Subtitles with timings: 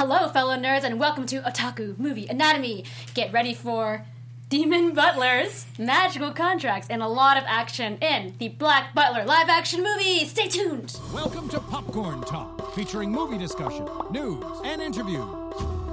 [0.00, 2.86] Hello, fellow nerds, and welcome to Otaku Movie Anatomy.
[3.12, 4.06] Get ready for
[4.48, 9.82] demon butlers, magical contracts, and a lot of action in the Black Butler live action
[9.82, 10.24] movie.
[10.24, 10.98] Stay tuned.
[11.12, 15.28] Welcome to Popcorn Talk, featuring movie discussion, news, and interviews.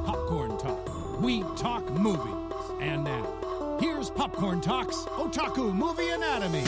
[0.05, 1.19] Popcorn Talk.
[1.21, 2.33] We talk movies.
[2.79, 6.63] And now, here's Popcorn Talk's Otaku Movie Anatomy.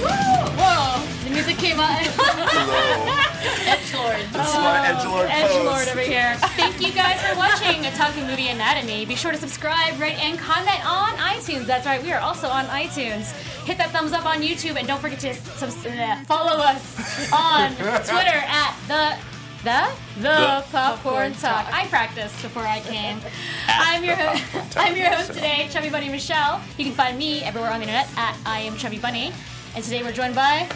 [0.00, 1.04] Whoa!
[1.24, 3.76] The music came on.
[3.90, 4.32] Edgelord.
[4.32, 5.64] This is my edgelord Edge.
[5.64, 6.34] Lord over here.
[6.56, 9.04] Thank you guys for watching Otaku Movie Anatomy.
[9.04, 11.66] Be sure to subscribe, rate, and comment on iTunes.
[11.66, 13.32] That's right, we are also on iTunes.
[13.64, 17.74] Hit that thumbs up on YouTube, and don't forget to subs- uh, follow us on
[17.74, 19.16] Twitter at the
[19.64, 19.90] the
[20.22, 21.66] the Popcorn Talk.
[21.72, 23.18] I practiced before I came.
[23.66, 24.76] I'm your host.
[24.78, 26.60] I'm your host today, Chubby Bunny Michelle.
[26.78, 29.32] You can find me everywhere on the internet at I am Chubby Bunny.
[29.74, 30.68] And today we're joined by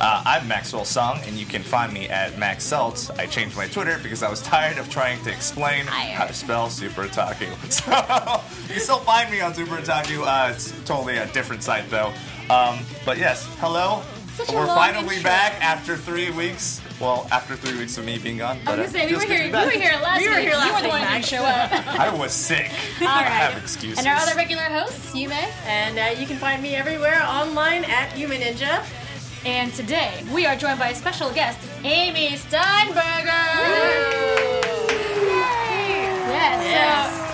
[0.00, 3.16] Uh, I'm Maxwell Song, and you can find me at Max Seltz.
[3.18, 6.12] I changed my Twitter because I was tired of trying to explain Tired.
[6.14, 7.48] how to spell Super Otaku.
[7.70, 10.24] So you can still find me on Super Otaku.
[10.26, 12.12] Uh, it's totally a different site though.
[12.50, 14.02] Um, but yes, hello.
[14.36, 15.30] Such a We're long finally intro.
[15.30, 16.80] back after three weeks.
[17.00, 18.58] Well, after three weeks of me being gone.
[18.66, 19.38] I was gonna say we were here.
[19.40, 19.66] be You back.
[19.66, 20.44] were here last We were week.
[20.44, 21.72] here last you were the one who didn't show up.
[21.98, 22.70] I was sick.
[23.00, 23.98] All I have excuses.
[23.98, 25.32] And our other regular hosts, Yume.
[25.66, 28.84] And uh, you can find me everywhere online at Human Ninja.
[29.44, 33.32] And today we are joined by a special guest, Amy Steinberger.
[36.30, 37.18] Yes.
[37.28, 37.31] So,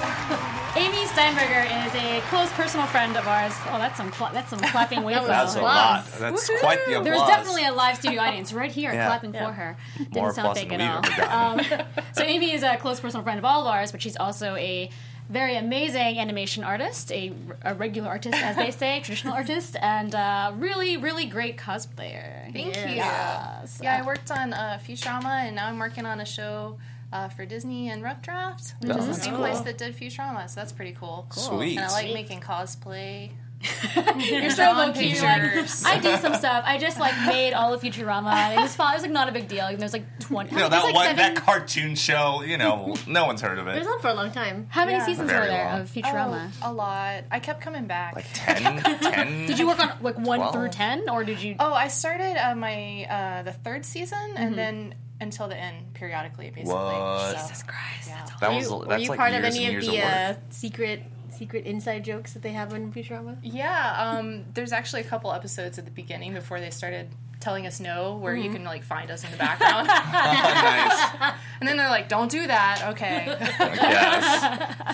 [0.79, 3.53] Amy Steinberger is a close personal friend of ours.
[3.67, 6.01] Oh, that's some cla- that's some clapping way That's a for lot.
[6.07, 6.19] applause.
[6.21, 6.61] That's Woohoo!
[6.61, 7.05] quite the applause.
[7.05, 9.07] There was definitely a live studio audience right here Yeah.
[9.07, 9.47] clapping Yeah.
[9.47, 9.77] for her.
[9.99, 11.85] Didn't More sound applause fake than at we've all.
[11.91, 14.55] Um, so Amy is a close personal friend of all of ours, but she's also
[14.55, 14.89] a
[15.29, 20.53] very amazing animation artist, a, a regular artist, as they say, traditional artist, and uh,
[20.57, 22.51] really, really great cosplayer.
[22.53, 22.95] Thank you.
[22.95, 23.81] Yes.
[23.83, 26.79] Yeah, I worked on uh, Futurama, and now I'm working on a show
[27.13, 29.41] uh, for Disney and Rough Draft, which is the same cool.
[29.45, 30.49] place that did Futurama.
[30.49, 31.27] So that's pretty cool.
[31.33, 31.77] Sweet.
[31.79, 33.31] And I like making cosplay.
[34.19, 35.19] You're so drawing low key.
[35.21, 35.85] Like.
[35.85, 36.63] I do some stuff.
[36.65, 38.57] I just like made all of Futurama.
[38.57, 38.93] It was fun.
[38.93, 39.65] It was like not a big deal.
[39.67, 40.53] And there's like twenty.
[40.53, 43.67] You know, that, like one, seven- that cartoon show, you know, no one's heard of
[43.67, 44.69] It was on for a long time.
[44.71, 45.07] How many Yeah.
[45.07, 45.81] seasons Very were there long.
[45.81, 46.51] of Futurama?
[46.63, 47.25] Oh, a lot.
[47.33, 48.15] I kept coming back.
[48.15, 48.81] Like 10?
[49.01, 49.47] 10?
[49.47, 50.53] Did you work on like one Twelve.
[50.55, 51.57] through ten, or did you?
[51.59, 54.43] oh, I started uh, my uh, the third season, Mm-hmm.
[54.43, 56.75] and then until the end, periodically, basically.
[56.75, 57.37] What?
[57.37, 58.09] So, Jesus Christ.
[58.09, 58.27] yeah.
[58.41, 60.35] That Were was you, were you like part years of any of the of uh,
[60.51, 63.37] secret secret inside jokes that they have on Futurama?
[63.43, 67.09] Yeah, um, there's actually a couple episodes at the beginning before they started
[67.41, 68.45] telling us no, where Mm-hmm.
[68.45, 71.33] you can like find us in the background, nice.
[71.61, 73.27] and then they're like, "Don't do that." Okay.
[73.29, 74.75] Yes.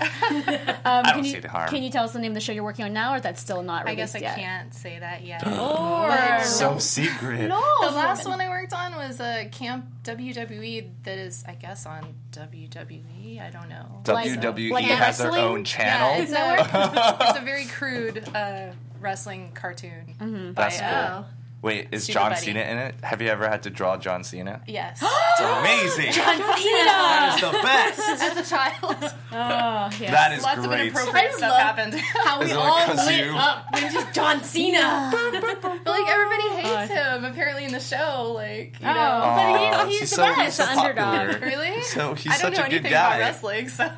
[0.86, 1.70] Um, I can don't you, see the harm.
[1.70, 3.40] Can you tell us the name of the show you're working on now, or that's
[3.40, 3.92] still not really?
[3.92, 4.36] I guess I yet?
[4.36, 5.42] can't say that yet.
[5.46, 7.48] Or So secret.
[7.48, 11.86] no, The last one I worked on was a Camp WWE that is, I guess,
[11.86, 13.40] on WWE.
[13.40, 14.02] I don't know.
[14.06, 16.10] Like- WWE like has their own channel.
[16.18, 20.14] Yeah, it's a, it's a very crude uh, wrestling cartoon.
[20.20, 20.52] Mm-hmm.
[20.52, 21.26] by, That's uh, cool.
[21.64, 22.44] Wait, is Super John Buddy.
[22.44, 22.94] Cena in it?
[23.02, 24.60] Have you ever had to draw John Cena?
[24.66, 24.98] Yes.
[25.02, 26.12] It's amazing.
[26.12, 26.44] John Cena.
[26.44, 28.22] That is the best.
[28.22, 30.10] As a child, Oh, yes.
[30.10, 30.80] That is lots of great.
[30.88, 31.94] inappropriate I stuff love- happened.
[31.94, 33.34] How we Is it all like lit kazoo?
[33.36, 35.10] up when just John Cena.
[35.62, 38.32] but like everybody hates oh, him apparently in the show.
[38.34, 39.20] Like you oh, know.
[39.24, 39.34] Oh.
[39.34, 40.40] but Aw, he's, he's the so best.
[40.42, 40.96] he's so underdog.
[41.30, 41.46] popular.
[41.46, 41.82] Really?
[41.82, 43.16] So he's I don't such know a good anything guy.
[43.16, 43.90] about wrestling, so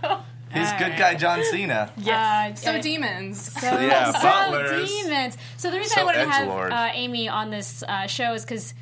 [0.56, 1.92] He's good guy John Cena.
[1.96, 2.62] Yes.
[2.62, 3.52] so demons.
[3.60, 4.88] So, Yeah, so butlers.
[4.88, 5.36] demons.
[5.56, 8.42] So the reason So I wanted to have uh, Amy on this uh, show is
[8.44, 8.74] because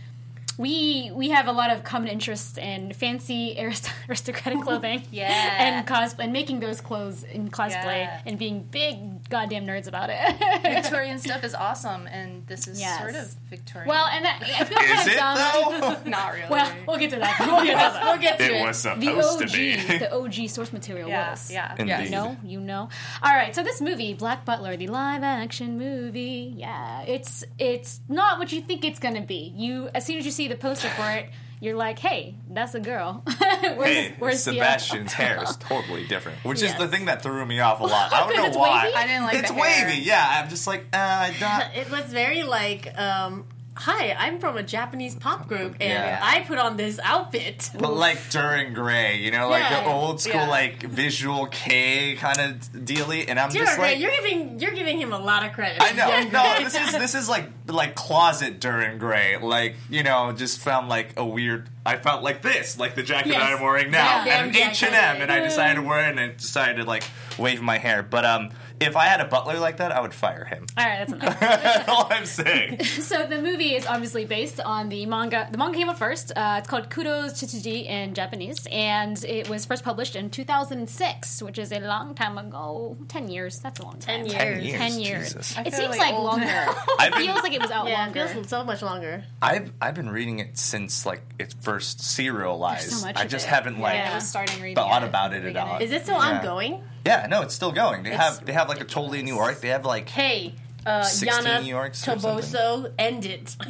[0.59, 5.29] we we have a lot of common interests in fancy arist- aristocratic clothing, Yeah.
[5.59, 8.21] and cosplay, and making those clothes in cosplay, Yeah.
[8.27, 10.19] and being big goddamn nerds about it.
[10.63, 12.99] Victorian stuff is awesome, and this is Yes.
[12.99, 13.89] sort of Victorian.
[13.89, 15.81] well, and that, I feel kind Is of it dumb.
[16.05, 16.11] though?
[16.11, 16.49] not really.
[16.51, 17.37] Well, we'll get to that.
[17.41, 18.05] We'll get to that.
[18.05, 18.61] We'll get to it.
[18.61, 19.99] It was The OG, to be.
[19.99, 21.51] the OG source material yeah, was.
[21.51, 22.05] yeah, Indeed.
[22.05, 22.89] You know, you know.
[23.23, 28.53] All right, so this movie, Black Butler, the live-action movie, yeah, it's it's not what
[28.53, 29.53] you think it's gonna be.
[29.57, 32.81] You, as soon as you see the poster for it, you're like, hey, that's a
[32.81, 33.23] girl.
[33.25, 33.39] where's,
[33.87, 37.81] Hey, where's Sebastian's hair is totally different, which is the thing that threw me off
[37.81, 38.13] a lot.
[38.13, 38.85] I don't know why.
[38.85, 38.95] wavy?
[38.97, 39.87] I didn't like it's the hair.
[39.89, 40.01] wavy.
[40.03, 41.77] Yeah, I'm just like, uh, I don't.
[41.87, 46.21] It was very like, um, hi, I'm from a Japanese pop group, and Yeah.
[46.23, 47.71] I put on this outfit.
[47.79, 50.49] But like Dorian Gray, you know, like the old school Yeah.
[50.49, 55.13] like visual kei kind of dealy, and I'm just like, you're giving you're giving him
[55.13, 55.79] a lot of credit.
[55.83, 59.37] I know, no, this is this is like like closet Dorian Gray.
[59.39, 61.69] Like you know, just found like a weird.
[61.87, 63.43] I felt like this, like the jacket Yes.
[63.59, 66.21] I'm wearing now, Yeah, and H and M, and I decided to wear it, and
[66.21, 67.03] I decided to like
[67.39, 68.03] wave my hair.
[68.03, 68.51] But um,
[68.81, 70.67] if I had a butler like that, I would fire him.
[70.77, 71.41] All right, that's enough.
[71.41, 72.83] That's all I'm saying.
[72.85, 75.49] so the movie is obviously based on the manga.
[75.51, 76.33] The manga came out first.
[76.35, 81.73] Uh, it's called Kuroshitsuji in Japanese, and it was first published in 2006, which is
[81.73, 82.97] a long time ago.
[83.09, 83.59] Ten years.
[83.61, 84.27] That's a long time.
[84.27, 84.35] Ten years.
[84.37, 84.79] Ten years.
[84.79, 85.33] Ten years.
[85.33, 85.59] Jesus.
[85.59, 86.45] It seems like like longer.
[86.99, 89.25] I've It been- feels like it was out Yeah, it feels so much longer.
[89.41, 92.83] I've I've been reading it since like it first serialized.
[92.91, 93.51] There's so much I just it.
[93.51, 94.17] haven't like Yeah.
[94.17, 95.79] I starting reading thought it about it at all.
[95.79, 96.39] Is it still Yeah.
[96.39, 96.83] ongoing?
[97.07, 98.03] Yeah, no, it's still going.
[98.03, 99.61] They It's- have they have like a totally new arc.
[99.61, 100.55] They have like Hey,
[100.87, 103.57] uh, 16 Yana Yorks or Toboso, end it.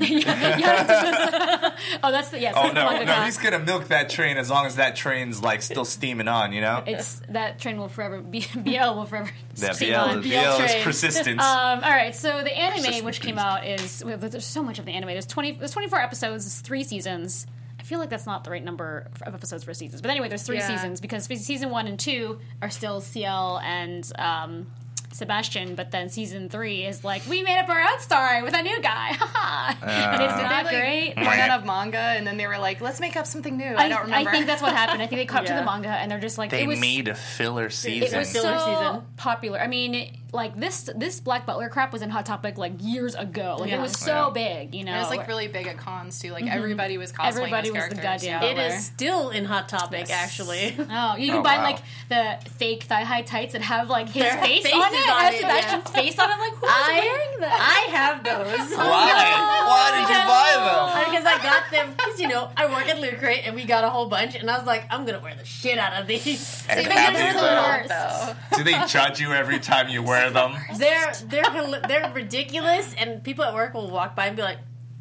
[2.03, 2.55] oh, that's the yes.
[2.57, 4.97] Oh that's the no, manga no, he's gonna milk that train as long as that
[4.97, 6.83] train's like still steaming on, you know?
[6.87, 10.21] It's that train will forever be BL will forever Yeah, steam BL, on.
[10.23, 10.83] BL is train.
[10.85, 11.43] persistence.
[11.43, 13.47] Um, all right, so the anime Persistent which came beast.
[13.47, 15.11] out is well, there's so much of the anime.
[15.11, 15.53] There's twenty.
[15.53, 16.61] There's 24 episodes.
[16.61, 17.47] Three seasons.
[17.85, 20.01] I feel like that's not the right number of episodes for seasons.
[20.01, 20.69] But anyway, there's three Yeah.
[20.69, 24.67] seasons because season one and two are still Ciel and um,
[25.13, 28.63] Sebastian, but then season three is like we made up our own story with a
[28.63, 31.15] new guy, haha, and it's Did they, not like, great.
[31.19, 33.75] run out of manga and then they were like, let's make up something new.
[33.77, 34.31] I, I, don't remember.
[34.31, 35.03] I think that's what happened.
[35.03, 36.81] I think they caught up to the manga and they're just like they it was,
[36.81, 38.03] made a filler season.
[38.03, 38.19] it season.
[38.19, 39.03] was Filler so season.
[39.19, 39.61] popular.
[39.61, 43.15] I mean, it- like this this Black Butler crap was in Hot Topic like years
[43.15, 43.57] ago.
[43.61, 43.79] Like Yeah.
[43.79, 44.31] it was oh, so Yeah.
[44.65, 44.95] big, you know.
[44.97, 46.33] it was like really big at cons too.
[46.33, 46.57] Like mm-hmm.
[46.57, 48.29] everybody was cosplaying Everybody as was the characters.
[48.29, 48.65] goddamn yeah.
[48.65, 50.77] It is still in Hot Topic, actually.
[50.91, 51.63] Oh, you can Oh, buy wow.
[51.63, 51.79] like
[52.09, 55.35] the fake thigh high tights that have like his Their face on it, on has
[55.35, 56.35] it, Sebastian's face on it.
[56.35, 57.87] I'm like, who's wearing that?
[57.89, 58.73] I have those.
[58.85, 59.13] Oh, Why?
[59.67, 61.11] Why did you buy them?
[61.11, 63.85] Because I got them, because you know, I work at Loot Crate and we got
[63.85, 66.65] a whole bunch, and I was like, I'm gonna wear the shit out of these.
[66.69, 68.35] And They have made they it though?
[68.51, 68.54] though.
[68.65, 70.55] Do they judge you every time you wear them?
[70.79, 74.59] They're they're they're ridiculous, and people at work will walk by and be like,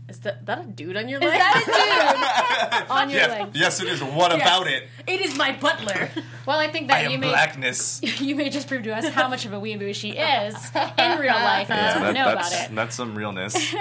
[0.10, 3.30] "Is that, that a dude on your leg?" Is that a dude on your Yes,
[3.30, 3.50] leg?
[3.56, 4.04] yes, it is.
[4.04, 4.42] What Yes.
[4.42, 4.90] about it?
[5.08, 6.10] It is my butler.
[6.46, 8.02] Well, I think I that you am may blackness.
[8.20, 10.56] you may just prove to us how much of a weeaboo she is
[10.98, 12.76] in real life, and that's what we know about it.
[12.76, 13.56] that's some realness.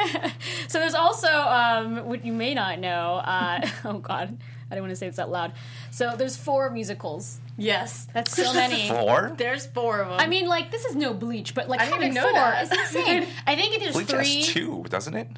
[0.69, 3.17] So there's also um, what you may not know.
[3.17, 4.39] Uh, oh God,
[4.73, 5.53] I don't want to say this out loud.
[5.91, 7.39] So there's four musicals.
[7.59, 8.89] yes, That's so many.
[8.89, 9.35] Four?
[9.37, 10.19] there's four of them.
[10.19, 12.33] I mean, like this is no Bleach, but like I didn't having even know four
[12.33, 12.63] that.
[12.65, 13.27] is insane.
[13.47, 14.37] I think there's Bleach three.
[14.39, 15.29] has two, doesn't it?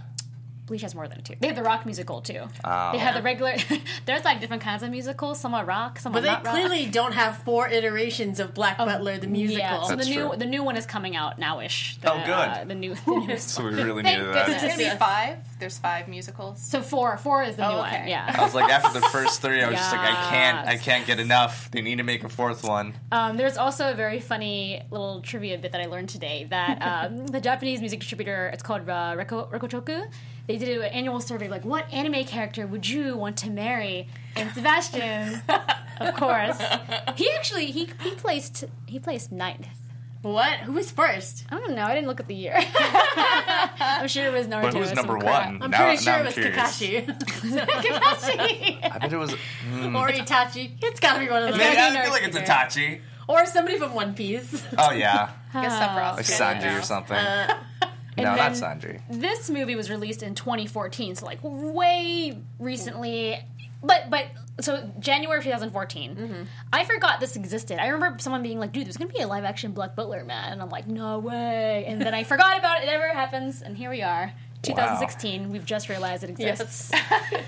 [0.66, 1.34] Bleach has more than two.
[1.38, 2.40] They have the rock musical too.
[2.64, 2.92] Oh.
[2.92, 3.54] they have the regular.
[4.06, 5.38] there's like different kinds of musicals.
[5.38, 6.54] Some are rock, some but are they not rock.
[6.54, 9.58] clearly don't have four iterations of Black Butler the musical.
[9.58, 10.36] Yeah, so the That's new true.
[10.38, 12.00] the new one is coming out nowish.
[12.00, 12.30] The, Oh, good.
[12.32, 14.46] Uh, the new, the So we really Thank needed goodness.
[14.46, 14.78] There's that.
[14.78, 15.36] gonna be five.
[15.64, 16.60] There's five musicals.
[16.60, 18.00] So four, four is the Oh, new okay.
[18.00, 18.08] one.
[18.08, 18.34] Yeah.
[18.38, 21.06] I was like, after the first three, I was just like, I can't, I can't
[21.06, 21.70] get enough.
[21.70, 22.92] They need to make a fourth one.
[23.10, 27.26] Um, there's also a very funny little trivia bit that I learned today that um,
[27.28, 30.06] the Japanese music distributor, it's called uh, Reko, RecoChoku,
[30.48, 34.06] they did an annual survey like, what anime character would you want to marry?
[34.36, 35.40] And Sebastian,
[35.98, 36.58] of course,
[37.16, 39.68] he actually he he placed he placed ninth.
[40.24, 40.58] What?
[40.60, 41.44] Who was first?
[41.50, 41.84] I don't know.
[41.84, 42.54] I didn't look at the year.
[42.76, 44.62] I'm sure it was Naruto.
[44.62, 45.62] But who's or some number one?
[45.62, 46.34] I'm Now- pretty sure now it was.
[46.34, 47.06] Kakashi
[47.84, 48.78] Kakashi.
[48.90, 49.32] I bet it was.
[49.70, 50.72] Mm, or Itachi.
[50.82, 51.58] It's gotta be one of those.
[51.58, 52.46] maybe, gotta be I feel like it's Naruto.
[52.46, 53.00] Itachi.
[53.28, 54.62] Or somebody from One Piece.
[54.76, 56.16] Oh yeah, I guess Sephiroth.
[56.16, 56.26] like.
[56.26, 57.16] Sanji or something.
[57.16, 57.54] Uh,
[58.18, 59.00] no, not Sanji.
[59.10, 63.38] this movie was released in 2014, so like way recently.
[63.84, 64.26] But but
[64.60, 66.16] so January 2014.
[66.16, 66.42] Mm-hmm.
[66.72, 67.78] I forgot this existed.
[67.78, 70.52] I remember someone being like, "Dude, there's gonna be a live action Black Butler man,"
[70.52, 72.84] and I'm like, "No way!" And then I forgot about it.
[72.84, 74.32] It never happens, and here we are,
[74.62, 75.50] 2016.
[75.50, 76.90] We've just realized it exists.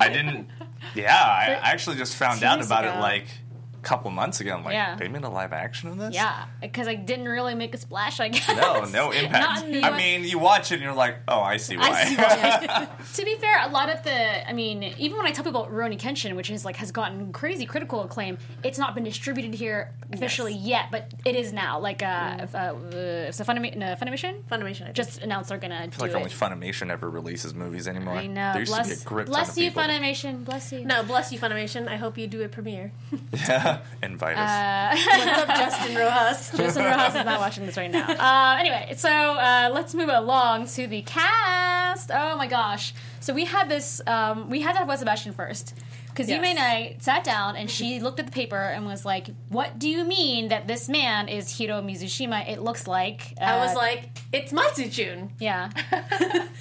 [0.00, 0.48] I didn't.
[0.94, 3.45] Yeah, I actually just found out years about it like a
[3.86, 4.52] couple months ago.
[4.52, 4.96] I'm like, Yeah.
[4.96, 6.12] they made a live action of this?
[6.12, 8.18] Yeah, because I didn't really make a splash.
[8.18, 9.64] I guess No, no Not impact.
[9.64, 9.96] in the I US.
[9.96, 11.90] mean, you watch it and you're like, oh, I see why.
[11.90, 12.88] I see why.
[13.14, 15.72] to be fair, a lot of the, I mean, even when I tell people about
[15.72, 19.94] Rurouni Kenshin, which is like has gotten crazy critical acclaim, it's not been distributed here
[20.12, 21.78] officially yet, but it is now.
[21.78, 22.96] Like, uh, if, uh, uh,
[23.28, 24.82] it's a Funimation, no, Funimation Funimation.
[24.82, 24.94] I think.
[24.96, 26.16] just announced they're gonna I do feel like it.
[26.16, 28.14] only Funimation ever releases movies anymore.
[28.14, 28.50] I know.
[28.52, 29.82] There used bless, to be a grip ton bless of you, people.
[29.84, 30.44] Funimation.
[30.44, 30.84] Bless you.
[30.84, 31.86] no, bless you, Funimation.
[31.86, 32.90] I hope you do a premiere.
[34.02, 34.50] Yeah, invite us.
[34.50, 36.50] Uh, What's up, Justin Rojas?
[36.56, 38.06] Justin Rojas is not watching this right now.
[38.08, 42.10] Uh, anyway, so uh, let's move along to the cast.
[42.12, 42.94] Oh my gosh!
[43.20, 44.00] So we had this.
[44.06, 45.74] Um, we had to have Wes Sebastian first
[46.08, 46.40] because Yes.
[46.40, 49.78] Yume and I sat down and she looked at the paper and was like, "What
[49.78, 52.48] do you mean that this man is Hiro Mizushima?
[52.48, 55.30] It looks like." Uh, I was like, it's Matsujun.
[55.38, 55.70] "Yeah,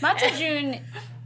[0.02, 0.82] Matsujun."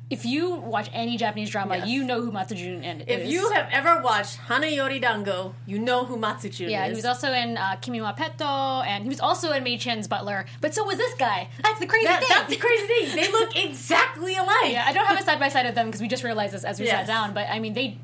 [0.09, 1.87] If you watch any Japanese drama, Yes.
[1.87, 3.03] you know who Matsujun is.
[3.07, 6.71] If you have ever watched Hanayori Dango, you know who Matsujun yeah, is.
[6.71, 10.07] Yeah, he was also in uh, Kimi wa Petto, and he was also in Mei-chan's
[10.07, 10.45] Butler.
[10.61, 11.49] But so was this guy.
[11.61, 12.29] That's the crazy That- thing.
[12.31, 13.15] that's the crazy thing.
[13.15, 14.71] They look exactly alike.
[14.71, 16.63] Yeah, I don't have a side by side of them because we just realized this
[16.63, 17.33] as we sat down.
[17.35, 17.99] But I mean, they.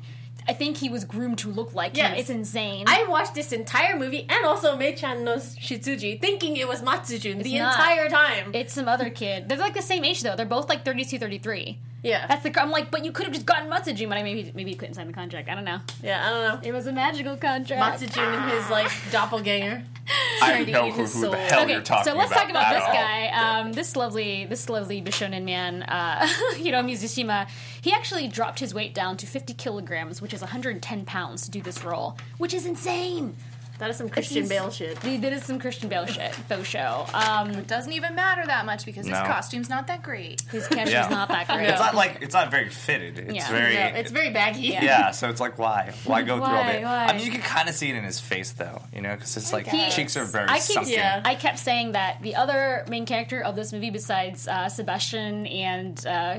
[0.48, 2.04] I think he was groomed to look like him.
[2.12, 2.20] Yes.
[2.20, 2.84] It's insane.
[2.86, 7.58] I watched this entire movie and also Mei-chan no Shitsuji thinking it was Matsujun the
[7.58, 7.74] not.
[7.74, 8.52] entire time.
[8.54, 9.48] it's some other kid.
[9.48, 10.36] They're like the same age though.
[10.36, 11.80] They're both like 32, 33.
[12.02, 12.26] Yeah.
[12.26, 12.50] That's the.
[12.50, 14.76] cr- I'm like, but you could have just gotten Matsujun, but I maybe maybe you
[14.76, 15.48] couldn't sign the contract.
[15.48, 15.80] I don't know.
[16.02, 16.68] yeah, I don't know.
[16.68, 18.00] It was a magical contract.
[18.02, 19.82] Matsujun and his like doppelganger.
[20.08, 22.40] I Trying have to no clue who the hell Okay, you're talking so let's about.
[22.42, 22.92] talk about this all.
[22.94, 23.26] guy.
[23.28, 26.28] Um, this lovely, this lovely Bishonen man, uh,
[26.70, 27.48] know, Mizushima.
[27.80, 31.60] He actually dropped his weight down to 50 kilograms, which is 110 pounds, to do
[31.60, 33.34] this role, which is insane.
[33.78, 34.98] That is some Christian It's- Bale shit.
[35.02, 37.06] Dude, That is some Christian Bale shit, faux show.
[37.12, 40.40] Um, It doesn't even matter that much because his costume's not that great.
[40.50, 41.08] his character's Yeah.
[41.08, 41.68] not that great.
[41.68, 43.18] It's not like it's not very fitted.
[43.18, 43.48] It's Yeah.
[43.50, 43.74] very.
[43.74, 44.68] Yeah, it's very baggy.
[44.68, 45.92] yeah, so it's like why?
[46.04, 46.72] Why go through all Why?
[46.72, 46.82] that?
[46.82, 47.04] Why?
[47.06, 49.34] I mean, you can kind of see it in his face though, you know, because
[49.34, 49.94] his like guess.
[49.94, 50.92] cheeks are very I keep, sunken.
[50.94, 51.20] Yeah.
[51.24, 56.06] I kept saying that the other main character of this movie, besides uh, Sebastian and
[56.06, 56.38] uh,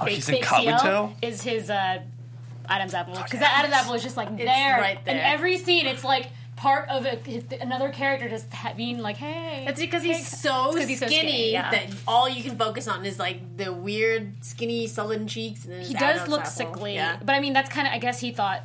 [0.00, 1.12] Oh, Fake- he's in Fake Ciel, Kabuto?
[1.20, 1.98] is his uh,
[2.68, 3.38] Adam's apple because Okay.
[3.40, 5.14] that Adam's apple is just like It's there, right there.
[5.16, 5.86] in every scene.
[5.86, 6.28] It's like
[6.58, 7.18] part of a,
[7.60, 11.52] another character just being like, "Hey." That's because he's so, 'cause he's so skinny, skinny,
[11.52, 11.70] yeah.
[11.70, 15.64] that all you can focus on is like the weird, skinny, sullen cheeks.
[15.66, 16.50] And he does look apple.
[16.52, 17.16] sickly, Yeah.
[17.24, 18.62] but I mean that's kind of I guess he thought.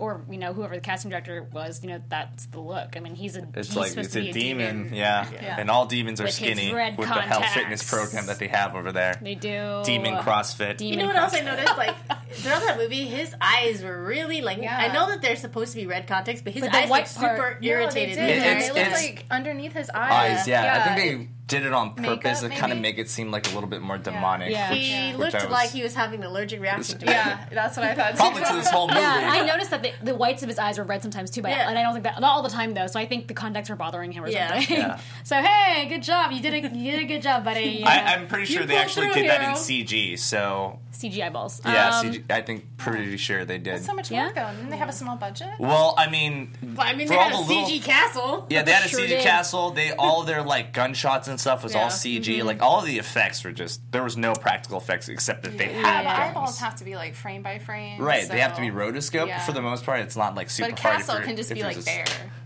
[0.00, 2.96] Or you know whoever the casting director was, you know that's the look.
[2.96, 5.28] I mean he's a It's he's like supposed it's to a be demon, yeah.
[5.30, 5.56] Yeah.
[5.60, 8.48] and all demons are With his skinny red with the health fitness program that they
[8.48, 9.18] have over there.
[9.20, 10.78] They do Demon CrossFit.
[10.78, 11.76] Demon You know what else I noticed?
[11.76, 11.94] Like
[12.32, 14.58] throughout that movie, his eyes were really like.
[14.58, 14.76] Yeah.
[14.76, 17.06] I know that they're supposed to be red contacts, but his But eyes white like
[17.06, 18.16] super part- No, irritated.
[18.18, 18.38] they did.
[18.38, 20.40] It- it's- it looked it's- like underneath his eyes.
[20.40, 20.82] Eyes, yeah.
[20.82, 22.96] I think they did it on purpose Makeup, to kind of maybe?
[22.96, 24.50] make it seem like a little bit more demonic.
[24.52, 24.70] Yeah.
[24.70, 27.10] which- he which looked I was- like he was having an allergic reaction to it.
[27.10, 28.16] Yeah, that's what I thought.
[28.16, 29.00] probably to this whole movie.
[29.00, 31.50] Yeah, I noticed that the, the whites of his eyes were red sometimes too, but
[31.50, 31.68] Yeah.
[31.68, 32.86] and I don't think that not all the time though.
[32.86, 34.58] So I think the contacts were bothering him or Yeah.
[34.60, 34.76] something.
[34.78, 35.00] Yeah.
[35.24, 36.30] so hey, good job.
[36.32, 37.82] You did a you did a good job, buddy.
[37.84, 38.12] I, Yeah.
[38.12, 39.56] I'm pretty sure You they pulled actually through, did that in hero.
[39.56, 40.18] CG.
[40.18, 41.60] So CGI balls.
[41.64, 43.82] yeah, Um, CG, I think pretty sure they did.
[43.82, 44.26] so much Yeah?
[44.26, 44.50] work though.
[44.54, 45.48] Didn't they have a small budget?
[45.58, 48.46] Well, I mean, But I mean, For they had a all the CG little- castle.
[48.50, 49.22] yeah, they had a Sure CG did.
[49.22, 49.70] castle.
[49.70, 51.82] They all their like gunshots and stuff was Yeah.
[51.82, 52.20] all CG.
[52.38, 52.46] Mm-hmm.
[52.46, 55.80] Like all the effects were just there was no practical effects except that they Yeah,
[55.82, 56.30] had the guns.
[56.30, 58.00] eyeballs have to be like frame by frame.
[58.00, 59.40] Right, so- they have to be rotoscoped yeah.
[59.40, 60.00] for the most part.
[60.00, 62.04] It's not like super But a castle you're- can just be like there.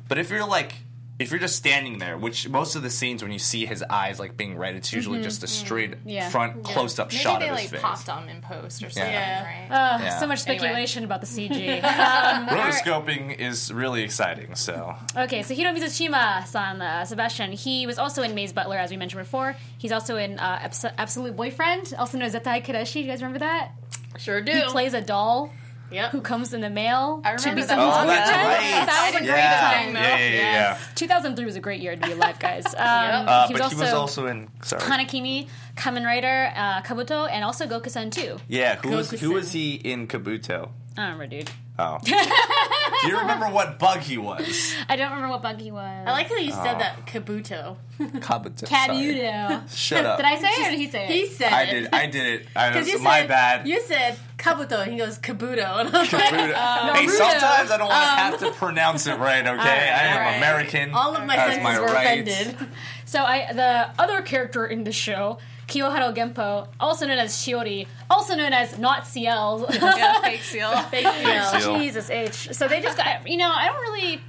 [0.09, 0.75] But if you're like,
[1.18, 4.18] if you're just standing there, which most of the scenes when you see his eyes
[4.18, 6.09] like being red, it's usually just a straight Mm-hmm.
[6.09, 6.28] Yeah.
[6.28, 7.80] front close up shot they of like his face.
[7.83, 9.44] popped them in post or something, Yeah.
[9.44, 9.71] right?
[9.71, 10.18] uh, Yeah.
[10.18, 10.59] So much Anyway.
[10.59, 11.83] speculation about the CG.
[11.85, 14.54] um, Rotoscoping is really exciting.
[14.56, 18.97] So okay, so Hiro Mizushima-san, uh, Sebastian, he was also in Maze Butler, as we
[18.97, 19.56] mentioned before.
[19.78, 23.02] He's also in uh, Abs- Absolute Boyfriend, also known as Zettai Kareshi.
[23.02, 23.71] You guys remember that?
[24.18, 24.52] Sure do.
[24.52, 25.52] He plays a doll
[25.91, 26.11] Yep.
[26.11, 27.21] who comes in the mail.
[27.25, 27.69] I to remember be that.
[27.69, 28.87] someone's Oh, that's right.
[28.87, 29.61] That was a great yeah.
[29.61, 29.95] time.
[29.95, 30.79] yeah, yeah, yeah, yeah.
[30.97, 32.64] 2003 was a great year to be alive, guys.
[32.75, 34.49] Um, Uh, he was but also, he was also in.
[34.62, 34.83] Sorry.
[34.83, 38.38] Hanakimi, Kamen Rider, uh, Kabuto, and also Gokusen too.
[38.49, 40.71] Yeah, who was who was he in Kabuto?
[40.97, 41.50] I don't remember, dude.
[41.76, 41.99] Oh.
[42.04, 44.75] Do you remember what bug he was?
[44.88, 46.04] I don't remember what bug he was.
[46.07, 46.62] I like how you Oh.
[46.64, 47.76] said that Kabuto.
[47.99, 48.66] Kabuto.
[48.69, 48.97] sorry.
[48.97, 49.75] Kabuto.
[49.76, 50.16] Shut up.
[50.19, 51.11] Did I say it or did he say it?
[51.11, 51.73] He said I it.
[51.73, 51.88] did.
[51.95, 52.47] I did it.
[52.54, 53.69] I Because was you my said, bad.
[53.69, 55.81] You said Kabuto, and he goes Kabuto.
[55.81, 56.54] And I was like, Kabuto.
[56.54, 57.11] Uh, hey, Naruto.
[57.11, 59.45] sometimes I don't want to have to pronounce it right.
[59.45, 60.37] Okay, I am alright.
[60.37, 60.95] American.
[60.95, 62.31] all of my That's senses my were rights.
[62.31, 62.69] offended.
[63.14, 68.35] So I, the other character in the show, Kiyoharu Genpo, also known as Shiori, also
[68.35, 69.68] known as not Ciel.
[69.73, 70.76] Yeah, fake Ciel.
[70.90, 71.61] Fake Ciel.
[71.61, 71.78] Ciel.
[71.78, 72.49] Jesus H.
[72.50, 74.21] So they just, got, you know, I don't really.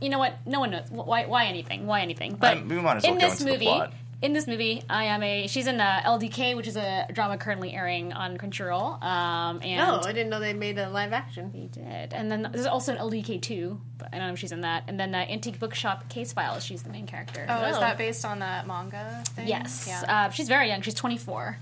[0.00, 0.38] You know what?
[0.46, 1.26] No one knows why.
[1.26, 1.86] Why anything?
[1.86, 2.36] Why anything?
[2.36, 3.92] But Um, we might as well in go this into the movie, plot.
[4.20, 5.48] In this movie, Ayame.
[5.48, 9.00] She's in uh, LDK, which is a drama currently airing on Crunchyroll.
[9.00, 11.52] Um, and oh, I didn't know they made a live action.
[11.52, 12.12] He did.
[12.12, 14.82] And then there's also an LDK too, but I don't know if she's in that.
[14.88, 17.46] And then uh, Antique Bookshop Case Files, she's the main character.
[17.48, 17.80] Oh, is Oh.
[17.80, 19.46] that based on that manga thing?
[19.46, 19.84] Yes.
[19.86, 20.02] Yeah.
[20.26, 20.82] Uh, she's very young.
[20.82, 21.56] She's 24.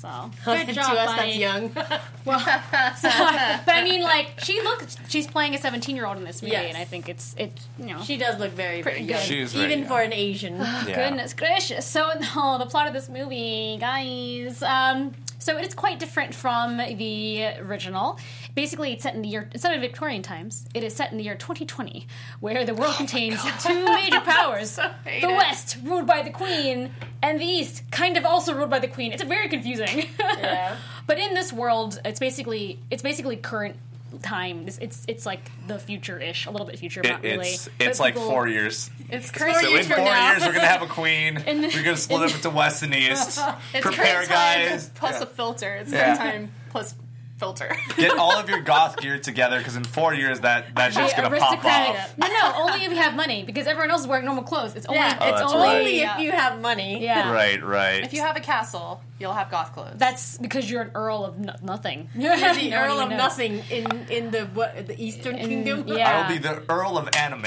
[0.00, 1.26] So good job, to job, us, buddy.
[1.28, 1.70] that's young.
[2.24, 4.96] well but I mean, like she looks.
[5.08, 6.66] She's playing a 17 year old in this movie, Yes.
[6.68, 7.52] and I think it's it.
[7.78, 8.02] You know.
[8.02, 9.18] she does look very, very Pretty young.
[9.20, 9.26] good.
[9.26, 9.88] She is very Even young.
[9.88, 10.56] for an Asian.
[10.58, 10.84] Yeah.
[11.08, 11.86] Goodness gracious.
[11.86, 14.62] So, oh, the plot of this movie, guys.
[14.62, 18.18] Um, so it is quite different from the original.
[18.54, 20.66] Basically, it's set in the year instead of Victorian times.
[20.74, 22.06] It is set in the year 2020,
[22.40, 25.28] where the world contains two major powers: hate the.
[25.28, 26.90] West, ruled by the Queen,
[27.22, 29.12] and the East, kind of also ruled by the Queen.
[29.12, 30.06] It's very confusing.
[30.18, 30.76] Yeah.
[31.06, 33.76] but in this world, it's basically it's basically current
[34.22, 34.66] time.
[34.66, 37.48] It's it's, it's like the future ish, a little bit future, not really.
[37.48, 38.90] it's But like people- four years.
[39.08, 39.74] It's So crazy.
[39.74, 40.32] in four now.
[40.32, 41.36] years, we're gonna have a queen.
[41.46, 43.38] In we're gonna split up into west and east.
[43.74, 44.90] It's Prepare, guys.
[44.94, 45.22] Plus Yeah.
[45.22, 45.74] a filter.
[45.76, 46.16] It's Yeah.
[46.16, 46.94] current time plus
[47.38, 47.76] filter.
[47.96, 51.22] Get all of your goth gear together because in four years that that shit's The
[51.22, 52.00] gonna pop aristocratic.
[52.00, 52.18] off.
[52.18, 54.74] No, no, only if you have money because everyone else is wearing normal clothes.
[54.74, 55.18] It's only Yeah.
[55.20, 55.86] Oh, it's that's only right.
[56.16, 57.02] If you have money.
[57.02, 57.30] yeah.
[57.32, 58.02] Right, right.
[58.04, 59.94] if you have a castle, you'll have goth clothes.
[59.96, 62.08] That's because you're an earl of no- nothing.
[62.14, 63.18] You're the No Earl of knows.
[63.18, 65.84] Nothing in in the what the Eastern In- Kingdom.
[65.88, 66.10] yeah.
[66.10, 67.46] I will be the Earl of Anime.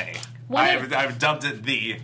[0.54, 1.98] I've, I've dubbed it the,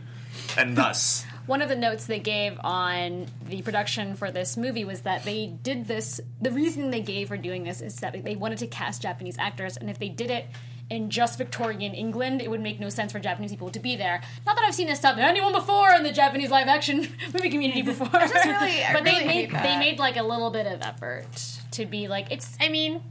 [0.57, 1.25] and thus.
[1.47, 5.47] One of the notes they gave on the production for this movie was that they
[5.47, 6.19] did this.
[6.41, 9.77] The reason they gave for doing this is that they wanted to cast Japanese actors,
[9.77, 10.47] and if they did it
[10.89, 14.21] in just Victorian England, it would make no sense for Japanese people to be there.
[14.45, 17.81] Not that I've seen this stuff anyone before in the Japanese live action movie community
[17.91, 18.07] before.
[18.11, 21.27] really- but really they made they made like a little bit of effort
[21.71, 22.55] to be like it's.
[22.59, 23.01] I mean,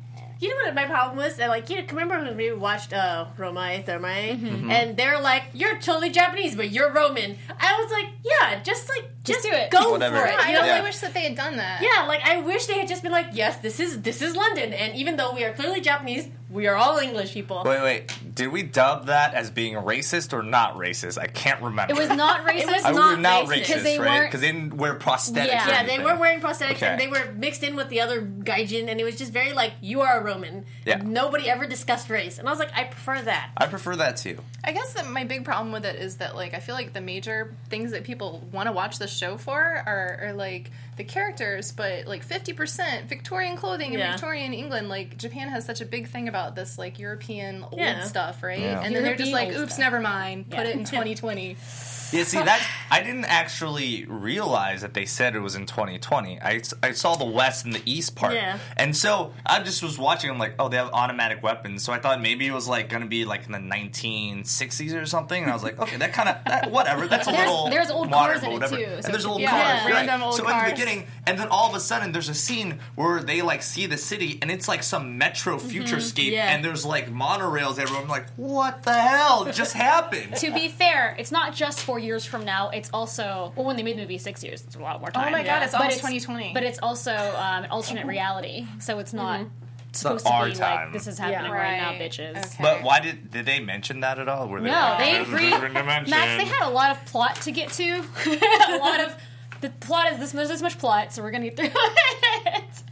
[0.41, 1.37] you know what my problem was?
[1.37, 4.39] That, like, you know, remember when we watched uh, Romae Thermae?
[4.39, 4.71] Mm-hmm.
[4.71, 7.37] And they're like, you're totally Japanese, but you're Roman.
[7.59, 9.71] I was like, yeah, just like, just, do it.
[9.71, 10.19] Go Whatever.
[10.19, 10.35] for it.
[10.39, 10.83] I You know, really Yeah.
[10.83, 11.83] wish that they had done that.
[11.83, 14.73] Yeah, like I wish they had just been like, yes, this is this is London,
[14.75, 17.63] and even though we are clearly Japanese, we are all English people.
[17.67, 18.35] Wait, wait.
[18.35, 21.19] Did we dub that as being racist or not racist?
[21.19, 21.93] I can't remember.
[21.93, 22.61] It was not racist.
[22.61, 23.49] It was I not were not racist.
[23.65, 24.09] racist, 'Cause they right?
[24.09, 25.47] weren't- Because they didn't wear prosthetics.
[25.49, 25.67] Yeah.
[25.67, 26.05] or yeah, they anything.
[26.05, 26.87] were wearing prosthetics, Okay.
[26.87, 29.73] and they were mixed in with the other gaijin, and it was just very like,
[29.81, 30.65] you are a Roman.
[30.87, 31.01] Yeah.
[31.05, 33.51] Nobody ever discussed race, and I was like, I prefer that.
[33.57, 34.39] I prefer that too.
[34.63, 37.01] I guess that my big problem with it is that like I feel like the
[37.01, 41.73] major things that people want to watch the show for are, are like the characters,
[41.73, 44.13] but like fifty percent Victorian clothing in Yeah.
[44.13, 44.89] Victorian England.
[44.89, 48.03] Like Japan has such a big thing about this like European old Yeah.
[48.05, 48.59] stuff, right?
[48.61, 48.81] Yeah.
[48.83, 49.79] And then they're just like, "Oops, stuff.
[49.79, 50.51] never mind.
[50.51, 51.57] Put it in 2020."
[52.13, 56.41] Yeah, see that I didn't actually realize that they said it was in 2020.
[56.41, 58.59] I, I saw the west and the east part, Yeah.
[58.77, 60.31] and so I just was watching.
[60.31, 61.83] I'm like, oh, they have automatic weapons.
[61.83, 65.07] So I thought maybe it was like going to be like in the 1960s or
[65.07, 65.43] something.
[65.43, 67.07] And I was like, okay, that kind of that, whatever.
[67.07, 68.77] That's a There's- little there's old modern, cars in but it, whatever.
[68.77, 69.93] too, and so there's old yeah, cars, right?
[70.07, 70.65] random old so in cars.
[70.71, 73.87] the beginning, and then all of a sudden, there's a scene where they like see
[73.87, 75.69] the city, and it's like some metro mm-hmm.
[75.69, 76.55] futurescape, Yeah.
[76.55, 78.03] and there's like monorails everywhere.
[78.03, 80.37] I'm like, what the hell just happened?
[80.37, 82.71] to be fair, it's not just four years from now.
[82.71, 84.63] It's also well, when they made the movie, six years.
[84.65, 85.29] It's a lot more time.
[85.29, 86.53] Oh my God, it's But almost 2020.
[86.53, 89.47] But it's also um, an alternate reality, so it's not
[89.93, 90.85] supposed not our to be time.
[90.87, 91.57] like this is happening Yeah.
[91.57, 92.37] right, now, bitches.
[92.37, 92.57] Okay.
[92.63, 94.49] But why did did they mention that at all?
[94.49, 95.73] Were they No, like, they "This is agreed.
[95.85, 97.85] Max, they had a lot of plot to get to.
[98.27, 99.15] a lot of
[99.61, 100.33] the plot is this.
[100.33, 102.83] There's this much plot, so we're gonna get through it.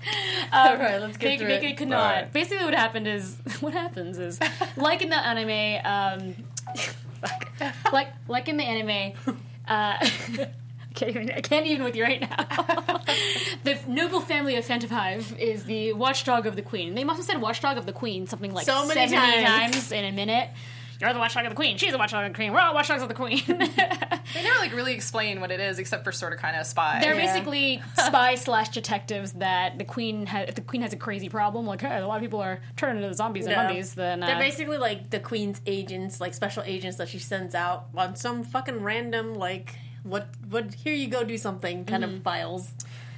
[0.52, 1.71] Um, Alright, let's get make, through make it.
[1.73, 2.04] it could not.
[2.14, 2.32] Alright.
[2.32, 4.38] Basically, what happened is what happens is
[4.76, 5.80] like in the anime.
[5.85, 6.35] Um,
[7.26, 7.49] fuck.
[7.93, 9.12] like like in the anime.
[9.26, 9.35] Uh,
[9.69, 10.12] I
[10.95, 12.37] can't, even, I can't even with you right now.
[13.65, 16.95] the noble family of Phantom is the watchdog of the queen.
[16.95, 19.73] They must have said watchdog of the queen something like So many 70 times.
[19.75, 20.50] times in a minute.
[21.02, 21.76] You're the watchdog of the queen.
[21.76, 22.52] She's the watchdog of the queen.
[22.52, 23.43] We're all watchdogs of the queen.
[23.47, 27.00] they never like really explain what it is, except for sort of kind of spy.
[27.00, 27.26] They're Yeah.
[27.34, 30.49] basically spy slash detectives that the queen has.
[30.49, 33.02] If the queen has a crazy problem, like hey, a lot of people are turning
[33.02, 33.65] into zombies and Yeah.
[33.67, 37.54] mummies, then uh, They're basically like the queen's agents, like special agents that she sends
[37.54, 42.17] out on some fucking random like what what here you go do something kind Mm-hmm.
[42.17, 42.73] of files.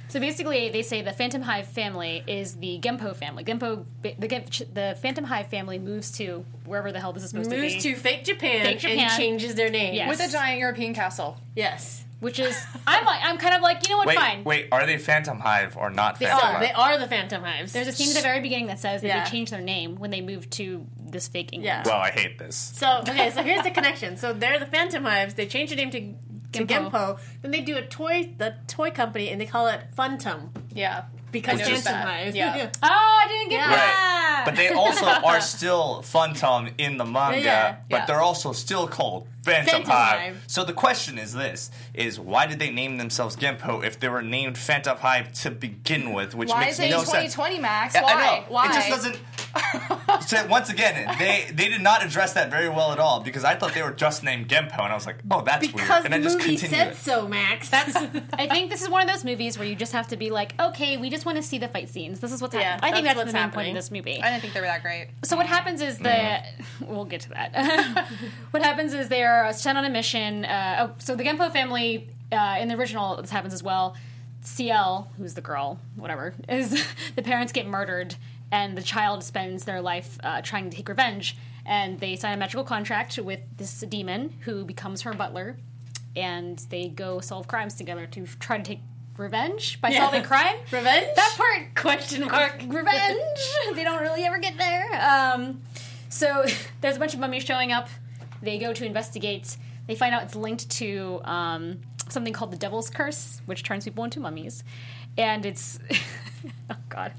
[0.09, 3.43] So basically, they say the Phantomhive family is the Genpo family.
[3.43, 7.67] Genpo, the, the Phantomhive family moves to wherever the hell this is supposed Moves to
[7.67, 7.73] be.
[7.73, 8.99] Moves to fake Japan, Fake Japan.
[8.99, 9.93] and changes their name.
[9.95, 10.09] Yes.
[10.09, 11.37] with a giant European castle.
[11.55, 12.03] Yes.
[12.21, 12.55] which is
[12.87, 14.07] I'm like I'm kind of like you know what?
[14.07, 14.43] Wait, Fine.
[14.45, 16.51] wait, are they Phantomhive or not They Phantom are.
[16.53, 16.61] Hive?
[16.61, 17.71] They are the Phantomhives.
[17.73, 19.23] There's a scene at the very beginning that says that Yeah.
[19.23, 21.65] they changed their name when they moved to this fake England.
[21.85, 21.91] Yeah.
[21.91, 22.55] Well, I hate this.
[22.55, 24.17] So okay, so here's the connection.
[24.17, 25.35] So they're the Phantomhives.
[25.35, 26.13] They change the name to
[26.55, 26.91] to Genpo.
[26.91, 27.19] Genpo.
[27.41, 31.61] Then they do a toy the toy company and they call it Funtom Yeah, because
[31.61, 32.07] I Phantom that.
[32.07, 32.35] Hive.
[32.35, 32.69] Yeah.
[32.73, 33.69] Oh, I didn't get Yeah.
[33.69, 34.41] that.
[34.45, 37.75] But they also are still Funtom in the manga, Yeah.
[37.89, 38.05] but Yeah.
[38.05, 39.87] they're also still called Phantom, Phantomhive.
[39.87, 40.43] Hive.
[40.47, 44.23] So the question is this: is why did they name themselves Genpo if they were
[44.23, 46.33] named Phantomhive to begin with?
[46.35, 47.33] Which Why makes is it no in sense.
[47.35, 47.93] 2020, Max?
[47.95, 48.13] Yeah, Why?
[48.13, 48.43] I know.
[48.49, 48.65] Why?
[48.69, 49.17] It just doesn't.
[50.21, 53.55] so once again, they they did not address that very well at all because I
[53.55, 56.05] thought they were just named Genpo, and I was like, oh, that's Because weird.
[56.05, 56.95] And the I just movie said it.
[56.97, 57.69] so, Max.
[57.69, 57.95] That's.
[58.33, 60.59] I think this is one of those movies where you just have to be like,
[60.59, 62.19] okay, we just want to see the fight scenes.
[62.19, 62.91] This is what's Yeah, happening.
[62.91, 63.71] I think that's that's, what's the main point happening.
[63.77, 64.21] of this movie.
[64.21, 65.07] I didn't think they were that great.
[65.23, 66.39] So what happens is the
[66.81, 68.07] we'll get to that.
[68.51, 70.45] what happens is they're sent on a mission.
[70.45, 73.95] Uh, oh, so the Genpo family uh, in the original this happens as well.
[74.41, 78.15] Ciel, who's the girl, whatever, is the parents get murdered,
[78.55, 81.35] and the child spends their life uh, trying to take revenge.
[81.65, 85.57] And they sign a magical contract with this demon who becomes her butler,
[86.15, 88.81] and they go solve crimes together to try to take
[89.17, 90.01] revenge by Yeah.
[90.03, 90.57] solving crime.
[90.71, 91.07] Revenge?
[91.15, 92.55] That part Question mark.
[92.67, 93.39] revenge.
[93.73, 94.85] they don't really ever get there.
[95.11, 95.61] Um,
[96.09, 96.27] so
[96.81, 97.87] there's a bunch of mummies showing up.
[98.41, 99.57] They go to investigate.
[99.87, 104.03] They find out it's linked to um, something called the Devil's Curse, which turns people
[104.03, 104.63] into mummies,
[105.17, 105.79] and it's
[106.69, 107.13] oh god,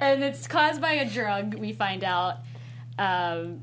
[0.00, 1.54] and it's caused by a drug.
[1.54, 2.38] We find out.
[2.98, 3.60] Um,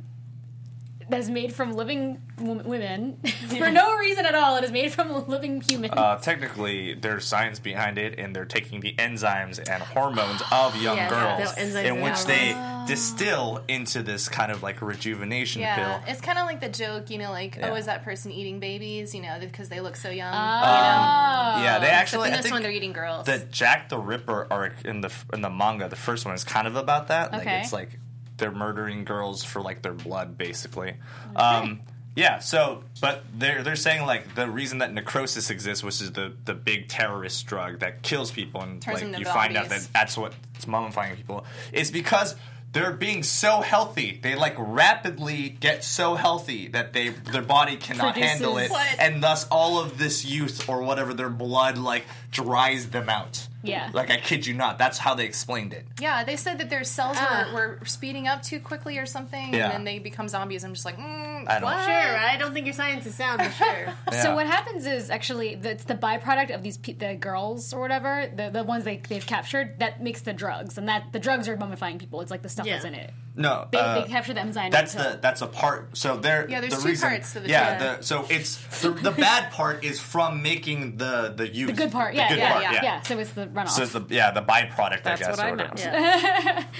[1.09, 3.17] that's made from living w- women
[3.57, 4.57] for no reason at all.
[4.57, 5.93] It is made from living humans.
[5.95, 10.97] Uh, technically, there's science behind it, and they're taking the enzymes and hormones of young
[10.97, 12.85] Yes, girls, the in and which they Oh.
[12.87, 16.03] distill into this kind of like rejuvenation Yeah, pill.
[16.07, 17.69] it's kind of like the joke, you know, like, Yeah.
[17.69, 19.15] oh, is that person eating babies?
[19.15, 20.33] You know, because they look so young.
[20.33, 21.63] Oh.
[21.63, 22.27] Yeah, they Except actually.
[22.29, 23.25] in I this think one, they're eating girls.
[23.25, 26.67] the Jack the Ripper arc in the in the manga, the first one is kind
[26.67, 27.31] of about that.
[27.31, 27.59] Like Okay.
[27.61, 27.99] it's like
[28.37, 30.95] they're murdering girls for like their blood, basically.
[31.35, 31.81] Um,
[32.15, 32.39] yeah.
[32.39, 36.53] So, but they're they're saying like the reason that necrosis exists, which is the the
[36.53, 40.35] big terrorist drug that kills people, and Turns like you find out that that's what's
[40.65, 42.35] mummifying people, is because.
[42.71, 44.19] They're being so healthy.
[44.19, 48.95] They like rapidly get so healthy that they their body cannot handle it, What?
[48.99, 53.47] and thus all of this youth or whatever their blood like dries them out.
[53.63, 53.89] Yeah.
[53.93, 55.85] Like I kid you not, that's how they explained it.
[55.99, 57.49] yeah, they said that their cells Ah.
[57.53, 59.65] were, were speeding up too quickly or something, Yeah.
[59.65, 60.63] and then they become zombies.
[60.65, 61.83] I'm just like, mm, I don't- what?
[61.85, 63.93] Sure, I don't think your science is sound, but sure.
[64.21, 67.79] So what happens is actually the, it's the byproduct of these pe- the girls or
[67.79, 71.47] whatever the, the ones they they've captured that makes the drugs and that the drugs
[71.47, 72.19] are mummifying people.
[72.21, 72.73] It's like the stuff Yeah.
[72.73, 73.11] that's in it.
[73.35, 74.69] No, They, uh, they capture the enzyme.
[74.69, 75.97] that's the that's a part.
[75.97, 77.79] So there, Yeah, there's the two reason, parts to the yeah.
[77.79, 77.97] drug.
[77.99, 81.91] The, so it's the, the bad part is from making the the youth the good
[81.91, 82.13] part.
[82.13, 83.69] the Yeah, good yeah, part, yeah, yeah, So it's the runoff.
[83.69, 85.03] So it's the yeah the byproduct.
[85.03, 85.71] That's I guess what I or know.
[85.77, 86.63] Yeah.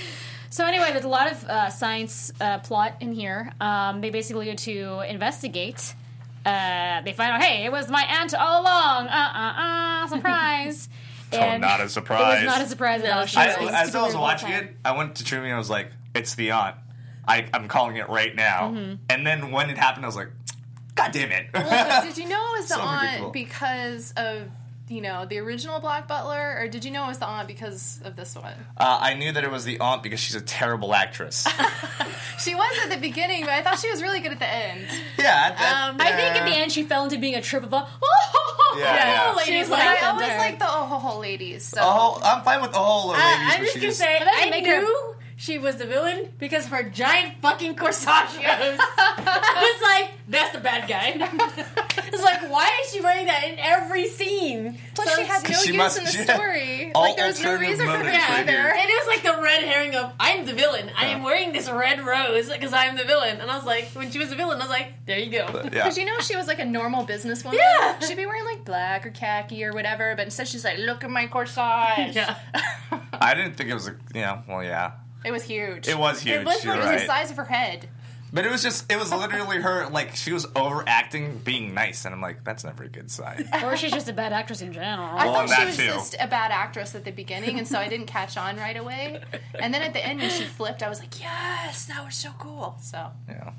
[0.54, 3.52] So anyway, there's a lot of uh, science uh, plot in here.
[3.60, 5.96] Um, they basically go to investigate.
[6.46, 9.08] Uh, they find out, hey, it was my aunt all along.
[9.08, 10.90] Uh uh uh, surprise.
[11.36, 12.44] Oh, not a surprise.
[12.44, 13.26] It was not a surprise at all.
[13.26, 15.46] She I, was as I was weird the whole watching it, I went to Trumi
[15.46, 16.76] and I was like, "It's the aunt."
[17.28, 18.72] I, I'm calling it right now.
[18.72, 18.96] Mm-hmm.
[19.10, 20.30] And then when it happened, I was like,
[20.96, 23.32] "God damn it!" Well, did you know it was the So aunt predictable.
[23.32, 24.50] because of
[24.90, 28.02] you know the original Black Butler, or did you know it was the aunt because
[28.04, 28.54] of this one?
[28.78, 31.48] uh, I knew that it was the aunt because she's a terrible actress.
[32.40, 34.88] She was at the beginning, but I thought she was really good at the end.
[35.20, 37.72] yeah, that- Um, I think at the end she fell into being a trip of
[37.72, 37.88] a.
[38.76, 39.32] Yeah, yeah.
[39.44, 41.64] She Ladies was like like, I I always like the oh ho ho ladies.
[41.64, 43.54] So The whole, I'm fine with the whole little Uh, ladies.
[43.54, 45.86] I'm just she gonna just- say, But doesn't I make her- knew she was the
[45.86, 48.08] villain because of her giant fucking corsages.
[48.08, 51.14] I was like, that's the bad guy.
[52.08, 54.78] it's like, why is she wearing that in every scene?
[54.96, 56.92] Plus, So she had no she use must- in the story.
[56.96, 58.70] all Like there was no reason for her to be right there.
[58.74, 60.90] And it was like the red herring of I'm the villain.
[60.98, 63.42] I am wearing this red rose because I'm the villain.
[63.42, 65.48] And I was like, when she was a villain, I was like, there you go.
[65.64, 65.70] yeah.
[65.70, 67.54] Because you know she was like a normal businesswoman.
[67.54, 68.00] Yeah.
[68.00, 71.10] She'd be wearing like black or khaki or whatever, but instead she's like, look at
[71.10, 72.16] my corsage.
[72.16, 72.38] Yeah.
[73.14, 74.92] I didn't think it was a, you know, well, yeah.
[75.26, 75.88] It was huge.
[75.88, 76.42] It was huge.
[76.42, 77.90] It was, you're it was the size of her head.
[78.32, 82.04] But it was just, it was literally her, like, she was overacting being nice.
[82.06, 83.48] And I'm like, that's never a good sign.
[83.64, 85.08] Or she's just a bad actress in general.
[85.08, 85.86] I Well, thought oh, she that was too.
[85.86, 89.22] just a bad actress at the beginning, and so I didn't catch on right away.
[89.54, 92.32] And then at the end, when she flipped, I was like, "Yes, that was so
[92.40, 93.52] cool." So Yeah.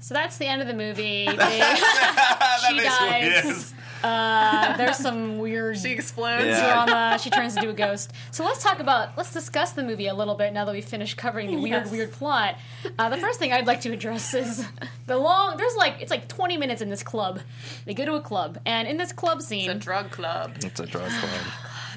[0.00, 1.26] So that's the end of the movie.
[1.26, 3.44] They, that She dies.
[3.44, 3.74] is.
[4.02, 6.44] Uh, there's some weird she explodes.
[6.46, 6.84] Yeah.
[6.86, 7.18] drama.
[7.20, 8.12] She turns into a ghost.
[8.30, 11.16] So let's talk about, let's discuss the movie a little bit now that we've finished
[11.16, 11.90] covering the weird, Yes.
[11.90, 12.56] weird plot.
[12.98, 14.64] Uh, the first thing I'd like to address is
[15.06, 17.40] the long, there's like, it's like 20 minutes in this club.
[17.84, 20.52] They go to a club, and in this club scene, It's a drug club.
[20.56, 21.40] It's a drug club.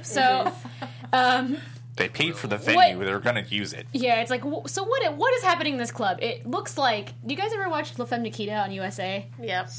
[0.01, 0.51] so,
[1.13, 1.57] um,
[1.97, 3.03] They paid for the What- venue.
[3.05, 3.85] They're going to use it.
[3.91, 6.17] yeah, it's like, so what, what is happening in this club?
[6.21, 9.27] It looks like, do you guys ever watch La Femme Nikita on USA?
[9.41, 9.69] Yep.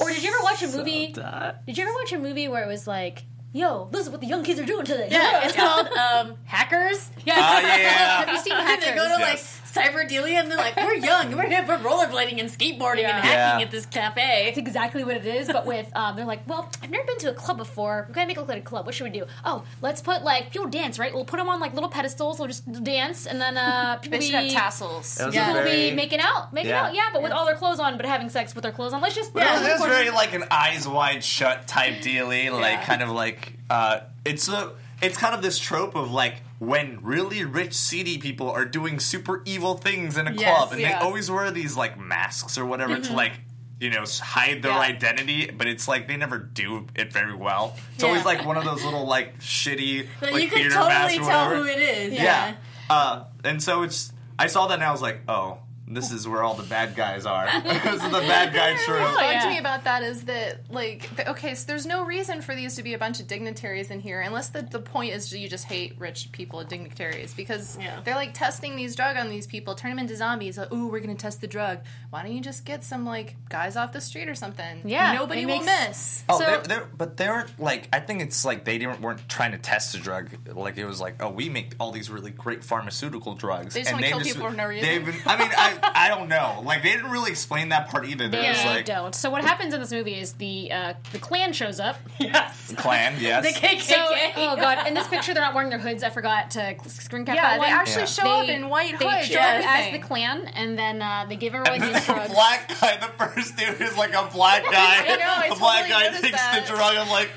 [0.00, 1.08] Or did you ever watch a movie?
[1.12, 4.26] Did you ever watch a movie where it was like, "Yo, this is what the
[4.26, 5.08] young kids are doing today"?
[5.10, 7.10] Yeah, it's called um, Hackers.
[7.24, 7.34] Yeah.
[7.36, 8.24] Ah, yeah.
[8.24, 8.84] Have you seen Hackers?
[8.88, 9.59] they go to like Yes.
[9.59, 13.16] cyber dealia and they're like, we're young, we're hip, we're rollerblading and skateboarding Yeah.
[13.16, 13.64] and hacking Yeah.
[13.64, 14.46] at this cafe.
[14.48, 17.30] It's exactly what it is, but with um, they're like, well, I've never been to
[17.30, 18.06] a club before.
[18.08, 18.86] We're gonna make it look like a club.
[18.86, 19.26] What should we do?
[19.44, 21.12] Oh, let's put like people dance, right?
[21.14, 22.38] We'll put them on like little pedestals.
[22.38, 25.20] We'll just dance, and then uh, people They be should have tassels.
[25.20, 26.86] It was people a very, be making out, making Yeah.
[26.86, 29.00] out, yeah, but with all their clothes on, but having sex with their clothes on.
[29.00, 32.00] Let's just But it was- yeah, it was very like an eyes wide shut type
[32.02, 32.84] dealy, like Yeah.
[32.84, 37.42] kind of like uh, it's a it's kind of this trope of like when really
[37.42, 40.88] rich seedy people are doing super evil things in a Yes, club, and yeah.
[41.00, 43.32] they always wear these like masks or whatever to like
[43.80, 44.78] you know hide their Yeah.
[44.80, 47.74] identity, but it's like they never do it very well.
[47.94, 48.10] It's Yeah.
[48.10, 51.64] always like one of those little like shitty But like you can totally tell who
[51.64, 52.12] it is.
[52.12, 52.54] Yeah.
[52.90, 55.58] Uh, and so it's I saw that and I was like, oh,
[55.90, 57.46] this is where all the bad guys are.
[57.64, 58.98] this is the bad guy What trope.
[59.00, 59.48] bugged oh, yeah.
[59.48, 62.82] me about that is that like th- okay, so there's no reason for these to
[62.82, 65.94] be a bunch of dignitaries in here unless the, the point is you just hate
[65.98, 68.00] rich people and dignitaries because Yeah.
[68.04, 70.56] they're like testing these drug on these people, turn them into zombies.
[70.56, 71.80] Like, ooh, we're gonna test the drug.
[72.10, 74.82] Why don't you just get some like guys off the street or something?
[74.84, 76.24] Yeah, nobody will makes- miss.
[76.28, 77.88] Oh, So- they're, they're, but they weren't like.
[77.92, 80.30] I think it's like they didn't weren't trying to test the drug.
[80.54, 83.74] Like it was like, oh, we make all these really great pharmaceutical drugs.
[83.74, 84.88] They just wanna kill people for no reason.
[84.88, 86.62] they've been- I mean, I, I don't know.
[86.64, 88.28] Like they didn't really explain that part either.
[88.28, 89.14] They They was like don't.
[89.14, 91.96] So what happens in this movie is the uh, the clan shows up.
[92.18, 92.68] Yes.
[92.68, 93.44] The clan, yes.
[93.44, 93.80] The KKK.
[93.82, 93.94] So,
[94.36, 96.02] oh god, in this picture they're not wearing their hoods.
[96.02, 97.68] I forgot to screen cap Yeah, that they one.
[97.70, 98.04] actually Yeah.
[98.06, 99.26] show They- up in white They hoods.
[99.28, 102.16] show and up as the clan, and then uh, they give everyone And these then
[102.16, 102.32] drugs.
[102.32, 104.70] black guy, the first dude is like a black guy.
[104.70, 106.66] I know, I the black totally guy noticed takes that.
[106.66, 106.96] the drug.
[106.96, 107.30] I'm like,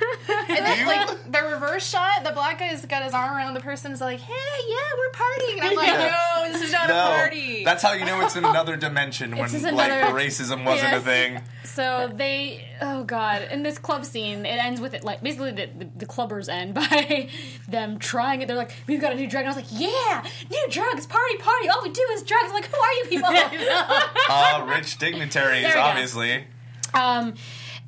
[0.49, 3.59] And then, you- like the reverse shot, the black guy's got his arm around the
[3.59, 4.33] person's like, "Hey,
[4.67, 6.15] yeah, we're partying," and I'm like, Yeah.
[6.45, 6.95] "No, this is not no.
[6.95, 10.91] a party." That's how you know it's in another dimension when like another- racism wasn't
[10.91, 11.01] Yes.
[11.01, 11.41] a thing.
[11.63, 15.69] So they, oh god, in this club scene, it ends with it like basically the,
[15.77, 17.29] the, the clubbers end by
[17.67, 18.47] them trying it.
[18.47, 21.37] They're like, "We've got a new drug," and I was like, "Yeah, new drugs, party,
[21.37, 21.69] party.
[21.69, 23.29] All we do is drugs." I'm like, "Who are you people?"
[24.29, 25.81] Uh, rich dignitaries, There go.
[25.81, 26.45] obviously.
[26.93, 27.33] Um,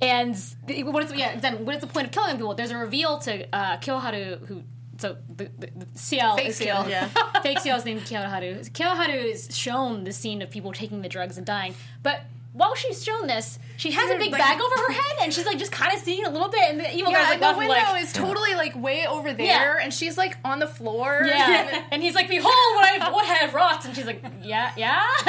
[0.01, 0.35] and
[0.83, 1.39] what is yeah?
[1.39, 2.53] Then what is the point of killing people?
[2.55, 4.63] There's a reveal to uh, Kiyoharu, who
[4.97, 6.85] so the, the, the Ciel Fake is Ciel.
[6.89, 7.07] Yeah.
[7.43, 8.69] Fake Ciel is named Kiyoharu.
[8.71, 12.21] Kiyoharu is shown the scene of people taking the drugs and dying, but.
[12.57, 15.45] While she's shown this, she has a big like- bag over her head, and she's
[15.45, 16.61] like just kind of seeing a little bit.
[16.69, 19.45] And the evil yeah, guy's like, the window like, is totally like way over there,
[19.75, 19.83] Yeah.
[19.83, 21.19] and she's like on the floor.
[21.25, 21.83] yeah.
[21.91, 25.03] and he's like, "Behold, what I what I have wrought," and she's like, "Yeah, yeah."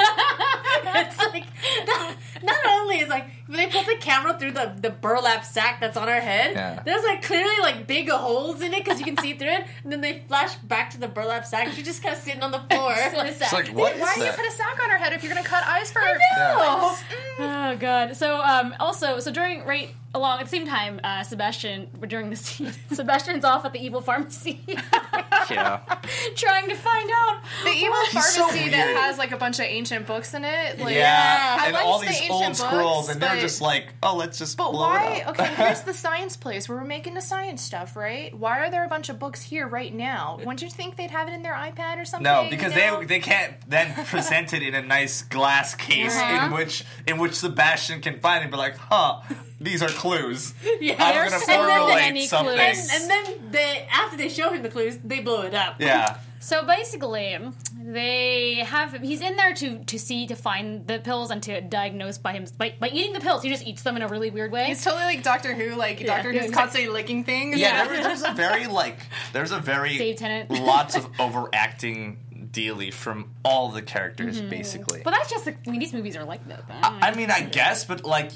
[0.84, 1.46] it's like
[1.84, 5.96] not, not only is like they put the camera through the, the burlap sack that's
[5.96, 6.52] on her head.
[6.54, 6.82] Yeah.
[6.84, 9.92] There's like clearly like big holes in it because you can see through it, and
[9.92, 11.72] then they flash back to the burlap sack.
[11.72, 12.92] She's just kind of sitting on the floor.
[13.16, 13.26] in.
[13.26, 15.32] It's like, what is Why do you put a sack on her head if you're
[15.32, 16.18] gonna cut eyes for her?
[16.38, 17.02] Oh.
[17.38, 18.16] Oh god.
[18.16, 22.36] So um also so during right along at the same time, uh Sebastian during the
[22.36, 24.60] scene Sebastian's off at the evil pharmacy
[25.50, 25.78] Yeah.
[26.34, 29.66] trying to find out The evil He's so pharmacy that has like a bunch of
[29.66, 30.78] ancient books in it.
[30.80, 33.94] Like, Yeah, I and all these ancient old books, scrolls, and they're but- just like,
[34.02, 35.04] oh, let's just But blow why?
[35.18, 35.38] it up.
[35.38, 38.34] Okay, here's the science place where we're making the science stuff, right?
[38.36, 40.36] Why are there a bunch of books here right now?
[40.38, 42.24] Wouldn't you think they'd have it in their iPad or something?
[42.24, 43.00] No, because you know?
[43.00, 46.46] they they can't then present it in a nice glass case Uh-huh.
[46.46, 49.20] in which in which Sebastian can find it and be like, huh,
[49.60, 50.52] these are clues.
[50.80, 50.94] Yeah.
[50.98, 52.54] I'm They're gonna so many formulate something.
[52.56, 52.90] clues.
[52.92, 55.80] And then they after they show him the clues, they blow it up.
[55.80, 56.18] yeah.
[56.38, 57.36] So basically,
[57.82, 62.18] they have he's in there to to see to find the pills and to diagnose
[62.18, 63.42] by him by, by eating the pills.
[63.42, 64.66] He just eats them in a really weird way.
[64.66, 66.42] He's totally like Doctor Who, like Doctor Yeah.
[66.42, 67.58] Who's constantly licking things.
[67.58, 68.98] Yeah, there there's a very like
[69.32, 70.50] there's a very Dave Tennant.
[70.50, 72.18] lots of overacting
[72.52, 74.50] daily from all the characters Mm-hmm.
[74.50, 75.00] basically.
[75.02, 76.62] but that's just I mean these movies are like that.
[76.70, 78.30] I mean, I guess, but like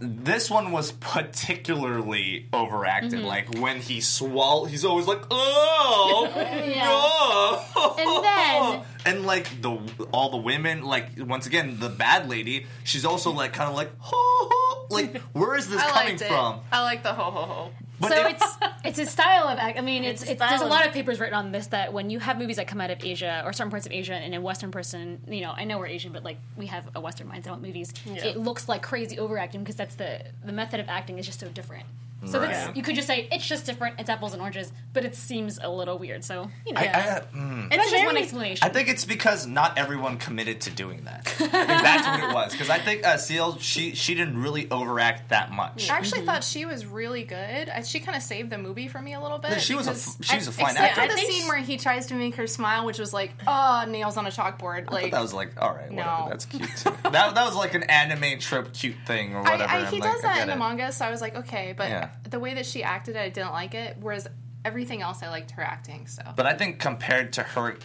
[0.00, 3.12] this one was particularly overacted.
[3.20, 3.26] Mm-hmm.
[3.26, 9.78] Like when he swallow, he's always like, "Oh, no!" And then- and like the
[10.12, 13.90] all the women, like once again, the bad lady, she's also like kind of like,
[13.98, 16.60] "Ho, ho." like where is this I coming from?
[16.72, 17.70] I like the ho ho ho.
[18.00, 19.78] But so it- it's it's a style of act.
[19.78, 22.10] I mean, it's, It's it's there's a lot of- papers written on this that when
[22.10, 24.40] you have movies that come out of Asia or certain parts of Asia and a
[24.40, 27.52] Western person, you know, I know we're Asian, but like we have a Western mindset
[27.52, 27.92] on movies.
[28.06, 31.48] It looks like crazy overacting because that's the the method of acting is just so
[31.48, 31.84] different.
[32.26, 33.98] So that's, you could just say it's just different.
[33.98, 36.22] It's apples and oranges, but it seems a little weird.
[36.22, 37.24] So you know, I, yeah.
[37.32, 37.70] I, mm.
[37.70, 38.66] that's just one explanation.
[38.66, 41.26] I think it's because not everyone committed to doing that.
[41.26, 42.52] I think that's what it was.
[42.52, 45.88] Because I think uh, Ciel, she she didn't really overact that much.
[45.88, 47.70] I actually thought she was really good.
[47.70, 49.60] I, she kind of saved the movie for me a little bit.
[49.60, 51.10] She was a because- f- she was a fine Except actor.
[51.10, 53.84] for the scene she- where he tries to make her smile, which was like, oh,
[53.88, 54.88] nails on a chalkboard.
[54.88, 56.22] I Like, thought that was like, all right, whatever.
[56.24, 56.26] No.
[56.28, 56.68] That's cute.
[56.84, 59.62] That that was like an anime trope cute thing or whatever.
[59.64, 61.20] I, I, I'm he like, does I that get in the manga, so I was
[61.22, 62.09] like, okay, but Yeah.
[62.28, 63.96] The way that she acted, I didn't like it.
[64.00, 64.28] Whereas
[64.64, 66.06] everything else, I liked her acting.
[66.06, 67.76] So But I think compared to her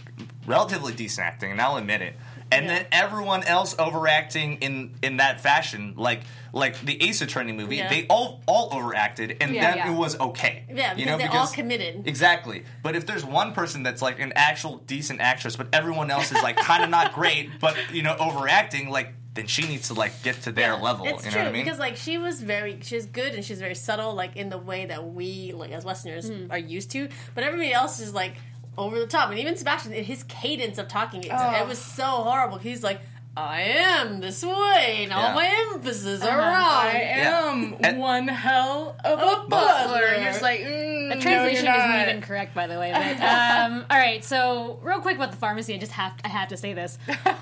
[0.45, 2.15] relatively decent acting, and I'll admit it,
[2.51, 6.21] and then everyone else overacting in in that fashion, like
[6.53, 7.89] like the Ace Attorney movie, Yeah.
[7.89, 9.91] they all all overacted, and Yeah, then yeah.
[9.91, 10.63] it was okay.
[10.69, 12.07] Yeah, you because know, they're all committed.
[12.07, 12.63] Exactly.
[12.83, 16.41] But if there's one person that's like an actual decent actress, but everyone else is
[16.43, 20.23] like kind of not great, but you know, overacting, like then she needs to like
[20.23, 21.05] get to their level.
[21.05, 21.63] It's you know true what I mean?
[21.63, 24.85] because like she was very she's good and she's very subtle like in the way
[24.87, 26.51] that we like as Westerners Hmm.
[26.51, 28.33] are used to, but everybody else is like
[28.77, 31.61] over the top and even Sebastian in his cadence of talking it, Oh.
[31.61, 32.57] it was so horrible.
[32.57, 32.99] He's like.
[33.37, 36.51] I am this way, and all my emphasis are Uh-huh.
[36.51, 36.85] wrong.
[36.95, 39.47] I am And- one hell of A a butler.
[39.49, 40.07] butler.
[40.15, 42.07] You're just like, mm, The no, translation you're isn't not.
[42.07, 42.91] even correct, by the way.
[42.93, 46.47] But um, all right, so real quick about the pharmacy, I just have I have
[46.49, 46.97] to say this: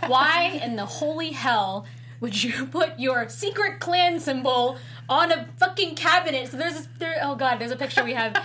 [0.08, 1.86] Why in the holy hell
[2.22, 4.78] would you put your secret clan symbol
[5.08, 6.50] on a fucking cabinet?
[6.50, 8.36] So there's this, there, oh god, there's a picture we have.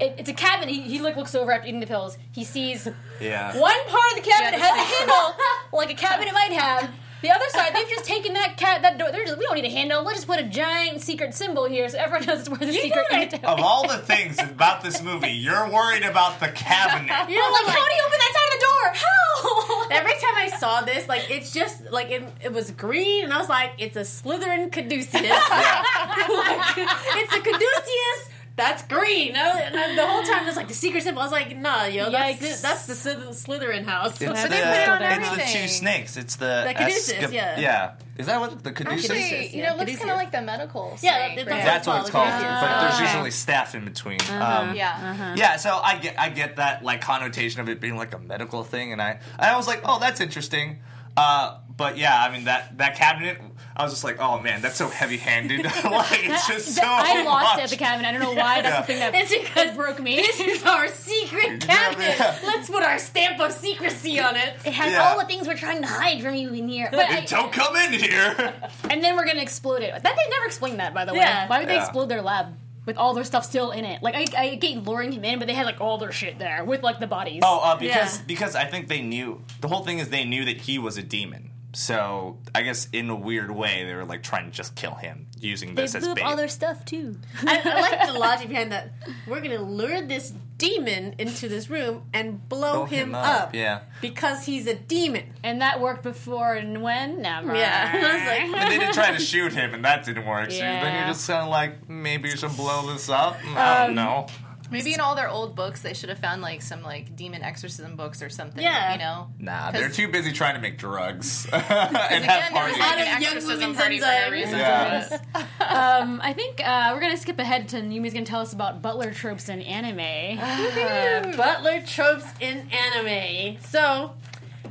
[0.00, 0.70] It, it's a cabinet.
[0.70, 2.18] He, he like looks over after eating the pills.
[2.32, 2.86] He sees
[3.20, 3.58] Yeah.
[3.58, 5.34] one part of the cabinet Yeah, has a handle,
[5.72, 6.90] like a cabinet might have.
[7.20, 9.08] The other side, they've just taken that cat that door.
[9.10, 10.04] They're just we don't need a handle.
[10.04, 13.06] Let's just put a giant secret symbol here, so everyone knows it's where the secret
[13.10, 13.44] know antidote.
[13.44, 17.08] Of all the things about this movie, you're worried about the cabinet.
[17.28, 18.92] You know, I'm like, oh like, how do you open that side of the door?
[18.94, 19.88] How?
[19.90, 23.38] every time I saw this, like it's just like it, it was green, and I
[23.38, 25.12] was like, it's a Slytherin Caduceus.
[25.50, 28.27] like, it's a Caduceus.
[28.58, 29.36] That's green.
[29.36, 31.22] I and the whole time, it was like the secret symbol.
[31.22, 32.60] I was like, nah, yo, that's Yikes.
[32.60, 34.10] that's the Slyth- Slytherin house.
[34.10, 36.16] It's they the, put it on it's the two snakes.
[36.16, 37.60] It's the, The caduceus, esca- yeah.
[37.60, 37.92] yeah.
[38.18, 39.04] Is that what the caduceus?
[39.10, 40.98] Actually, Caduceus, you yeah, know, it looks kind of like the medical.
[41.00, 41.64] Yeah, snake, that's right?
[41.64, 42.26] That's what it's called.
[42.28, 42.60] Yeah.
[42.60, 43.04] But there's Okay.
[43.04, 44.18] usually staff in between.
[44.28, 45.34] Um, Yeah.
[45.36, 48.64] Yeah, so I get I get that like connotation of it being like a medical
[48.64, 50.80] thing, and I I was like, oh, that's interesting.
[51.16, 53.40] Uh, but yeah, I mean that that cabinet,
[53.78, 55.62] I was just like, oh man, that's so heavy handed.
[55.84, 56.82] like it's just so.
[56.84, 58.08] I lost it at the cabinet.
[58.08, 58.60] I don't know why.
[58.60, 58.80] That's Yeah.
[58.80, 60.16] the thing that It's because broke me.
[60.16, 62.16] This is our secret cabinet.
[62.18, 62.38] Yeah.
[62.44, 64.54] Let's put our stamp of secrecy on it.
[64.64, 65.08] It has Yeah.
[65.08, 66.88] all the things we're trying to hide from you in here.
[66.90, 68.52] But I, Don't come in here.
[68.90, 69.92] and then we're gonna explode it.
[69.92, 71.20] That they never explained that, by the way.
[71.20, 71.46] Yeah.
[71.48, 71.82] Why would they Yeah.
[71.84, 74.02] explode their lab with all their stuff still in it?
[74.02, 76.64] Like I, I get luring him in, but they had like all their shit there
[76.64, 77.42] with like the bodies.
[77.44, 78.24] Oh, uh, because Yeah.
[78.26, 81.02] because I think they knew the whole thing is they knew that he was a
[81.02, 81.50] demon.
[81.78, 85.28] So I guess in a weird way they were like trying to just kill him
[85.38, 86.22] using they this as blew up bait.
[86.24, 87.16] all their stuff too.
[87.46, 88.90] I, I like the logic behind that.
[89.28, 93.42] We're gonna lure this demon into this room and blow, Blow him, him up.
[93.42, 93.82] up, yeah.
[94.00, 95.32] Because he's a demon.
[95.44, 97.22] and that worked before and when?
[97.22, 97.54] Never.
[97.54, 97.92] Yeah.
[97.94, 100.50] I was like, and they did try to shoot him, and that didn't work.
[100.50, 103.38] So then you're just kind of like, maybe you should blow this up.
[103.54, 104.26] I don't Um, know.
[104.70, 107.96] Maybe in all their old books, they should have found like some like demon exorcism
[107.96, 108.62] books or something.
[108.62, 108.92] Yeah.
[108.92, 109.28] you know.
[109.38, 112.78] Nah, they're too busy trying to make drugs and Again, have there parties.
[112.78, 114.30] like an young exorcism women's party for no enzymes.
[114.30, 114.58] reason.
[114.58, 115.18] Yeah.
[115.68, 119.12] Um, I think uh, we're gonna skip ahead to Yumi's gonna tell us about butler
[119.12, 120.38] tropes in anime.
[120.40, 123.58] uh, butler tropes in anime.
[123.62, 124.14] So,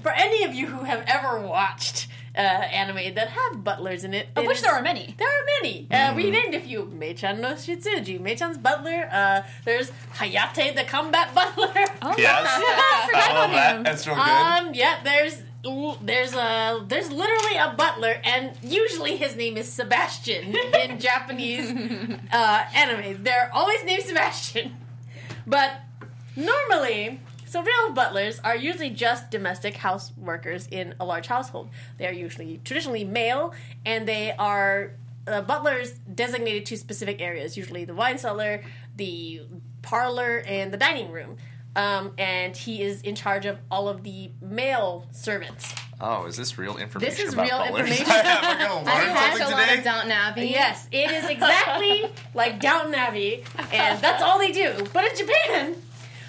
[0.01, 2.06] for any of you who have ever watched
[2.37, 5.15] uh, anime that have butlers in it, Of it which is- there are many.
[5.17, 5.87] There are many.
[5.89, 6.85] Uh, we named a few.
[6.85, 9.09] Mei-chan no Shitsuji, Mei-chan's butler.
[9.11, 11.73] Uh, there's Hayate, the combat butler.
[12.01, 12.45] Oh, Yes.
[12.47, 13.75] I forgot about that.
[13.77, 13.83] him.
[13.83, 14.21] That's real good.
[14.23, 15.41] Um, yeah, there's
[16.01, 21.69] there's a there's literally a butler, and usually his name is Sebastian in Japanese
[22.31, 23.23] uh, anime.
[23.23, 24.77] They're always named Sebastian,
[25.47, 25.71] but
[26.35, 27.19] normally.
[27.57, 31.69] So real butlers are usually just domestic house workers in a large household.
[31.97, 33.51] They are usually traditionally male,
[33.83, 34.91] and they are
[35.25, 38.63] uh, butlers designated to specific areas, usually the wine cellar,
[38.95, 39.41] the
[39.81, 41.37] parlor, and the dining room.
[41.75, 45.73] Um, and he is in charge of all of the male servants.
[45.99, 47.09] oh, is this real information?
[47.09, 47.89] This is about real butlers?
[47.89, 48.05] information.
[48.05, 50.45] We're gonna I learn watched a something lot of Downton Abbey.
[50.45, 53.43] Yes, it is exactly like Downton Abbey,
[53.73, 54.87] and that's all they do.
[54.93, 55.75] But in Japan,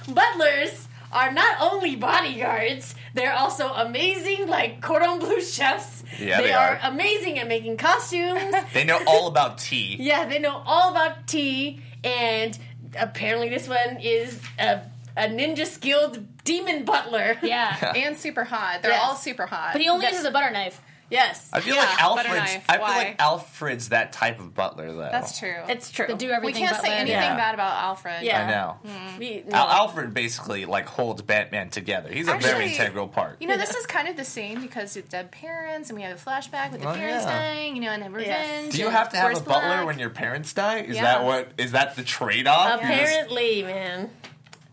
[0.09, 6.05] butlers are not only bodyguards; they're also amazing, like cordon bleu chefs.
[6.19, 6.77] Yeah, they are.
[6.77, 6.81] are.
[6.91, 8.55] amazing at making costumes.
[8.75, 9.97] They know all about tea.
[10.01, 12.59] yeah, they know all about tea, and
[12.99, 14.81] apparently, this one is a,
[15.17, 17.37] a ninja skilled demon butler.
[17.43, 17.93] Yeah.
[17.97, 18.83] and super hot.
[18.83, 19.03] They're Yes.
[19.03, 19.71] all super hot.
[19.73, 20.13] But he only Yes.
[20.15, 20.81] uses a butter knife.
[21.11, 22.65] Yes, I feel Yeah, like butter Alfred's.
[22.69, 22.97] I feel Why?
[22.99, 25.09] like Alfred's that type of butler, though.
[25.11, 25.55] That's true.
[25.69, 26.07] it's true.
[26.07, 27.35] To do we can't say anything Yeah.
[27.35, 28.23] bad about Alfred.
[28.23, 28.45] Yeah.
[28.45, 29.17] I know.
[29.19, 29.57] We- no.
[29.57, 32.13] Al- Alfred basically like holds Batman together.
[32.13, 33.37] He's a very integral part.
[33.41, 36.17] You know, this is kind of the same because with dead parents, and we have
[36.17, 37.39] a flashback with the Oh, parents yeah.
[37.39, 38.73] dying, you know, and then revenge.
[38.75, 39.87] Do you have to have a butler Black.
[39.87, 40.81] when your parents die?
[40.81, 41.03] Is Yeah.
[41.05, 41.49] that what?
[41.57, 42.83] Is that the trade-off?
[42.83, 44.11] You just- Apparently, man.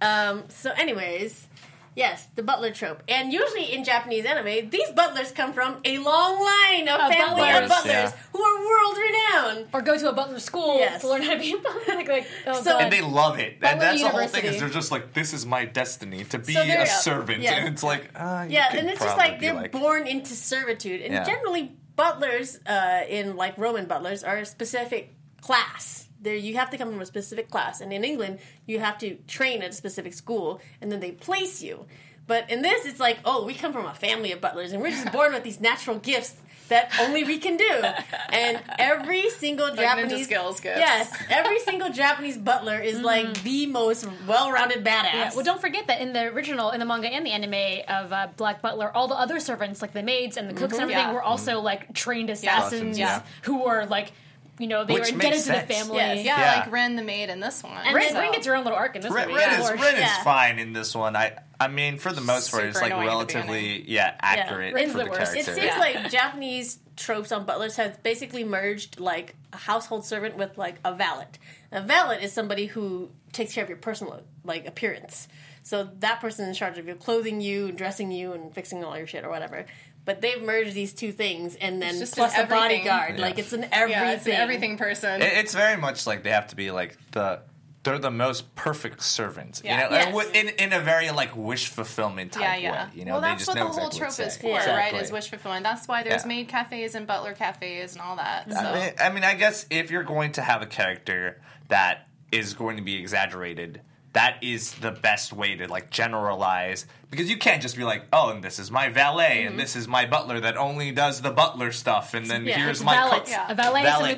[0.01, 1.47] Um, so, anyways,
[1.95, 3.01] yes, the butler trope.
[3.07, 7.41] And usually in Japanese anime, these butlers come from a long line of Of family
[7.41, 8.11] butlers, of butlers yeah.
[8.33, 9.67] who are world renowned.
[9.73, 11.01] Or go to a butler school Yes.
[11.01, 11.95] to learn how to be a butler.
[11.95, 12.81] like, like, oh, So- God.
[12.83, 13.59] and they love it.
[13.59, 14.45] Butler And that's the whole thing.
[14.45, 17.53] Is they're just like, this is my destiny to be So they're- a servant, yes.
[17.59, 20.33] and it's like, uh, you Yeah, could and it's just like they're like- born into
[20.35, 21.01] servitude.
[21.01, 21.23] And Yeah.
[21.23, 26.04] generally, butlers uh, in like Roman butlers are a specific class.
[26.25, 29.15] There, you have to come from a specific class, and in England, you have to
[29.27, 31.85] train at a specific school, and then they place you.
[32.27, 34.89] But in this, it's like, oh, we come from a family of butlers, and we're
[34.89, 36.35] just born with these natural gifts,
[36.69, 37.83] that only we can do.
[38.29, 40.79] And every single Ninja Japanese skills gifts.
[40.79, 43.05] yes, every single Japanese butler is mm-hmm.
[43.05, 45.13] like the most well-rounded badass.
[45.13, 48.11] Yeah, well, don't forget that in the original, in the manga and the anime of
[48.11, 50.63] uh, Black Butler, all the other servants, like the maids and the mm-hmm.
[50.63, 51.13] cooks and everything, Yeah.
[51.13, 51.65] were also mm-hmm.
[51.65, 53.21] like trained assassins Assassins, yeah.
[53.43, 54.11] who were like,
[54.59, 55.73] you know, they Which were indebted makes to the sense.
[55.73, 55.97] family.
[55.97, 56.25] Yes.
[56.25, 56.59] Yeah, Yeah.
[56.61, 57.73] like Ren the maid in this one.
[57.85, 59.39] And Ren, then- Ren gets her own little arc in this Ren, movie.
[59.39, 59.61] Ren yeah.
[59.61, 61.15] is, course, Ren is fine in this one.
[61.15, 64.73] I I mean, for the most part, it's like annoying at the relatively yeah accurate
[64.73, 65.37] Ren's for the the, character.
[65.39, 65.79] It seems Yeah.
[65.79, 70.93] like Japanese tropes on butlers have basically merged like a household servant with like a
[70.93, 71.27] valet.
[71.71, 75.27] A valet is somebody who takes care of your personal like appearance.
[75.63, 78.83] So that person is in charge of you, clothing you, and dressing you, and fixing
[78.83, 79.65] all your shit or whatever.
[80.05, 83.15] But they've merged these two things, and then just plus an a bodyguard.
[83.17, 83.21] Yeah.
[83.21, 84.01] Like it's an everything.
[84.03, 85.21] yeah, it's an everything person.
[85.21, 87.41] It- it's very much like they have to be like the
[87.83, 89.61] they're the most perfect servants.
[89.63, 89.83] Yeah.
[89.83, 90.29] You know, Yes.
[90.33, 92.85] and in in a very like wish fulfillment type yeah, yeah.
[92.85, 92.91] way.
[92.95, 94.53] You know, well, they that's just what the whole exactly trope is for, Yeah.
[94.55, 94.63] right?
[94.87, 94.99] Exactly.
[95.01, 95.63] Is wish fulfillment.
[95.63, 96.27] That's why there's Yeah.
[96.27, 98.51] maid cafes and butler cafes and all that.
[98.51, 98.57] So.
[98.57, 102.53] I mean, I mean, I guess if you're going to have a character that is
[102.55, 103.81] going to be exaggerated,
[104.15, 108.29] that is the best way to like generalize because you can't just be like, oh,
[108.29, 109.57] and this is my valet and mm-hmm.
[109.57, 112.95] this is my butler that only does the butler stuff, and then Yeah, here's my
[112.95, 113.19] valet.
[113.19, 113.27] cook.
[113.27, 113.51] Yeah.
[113.51, 114.09] A valet valet,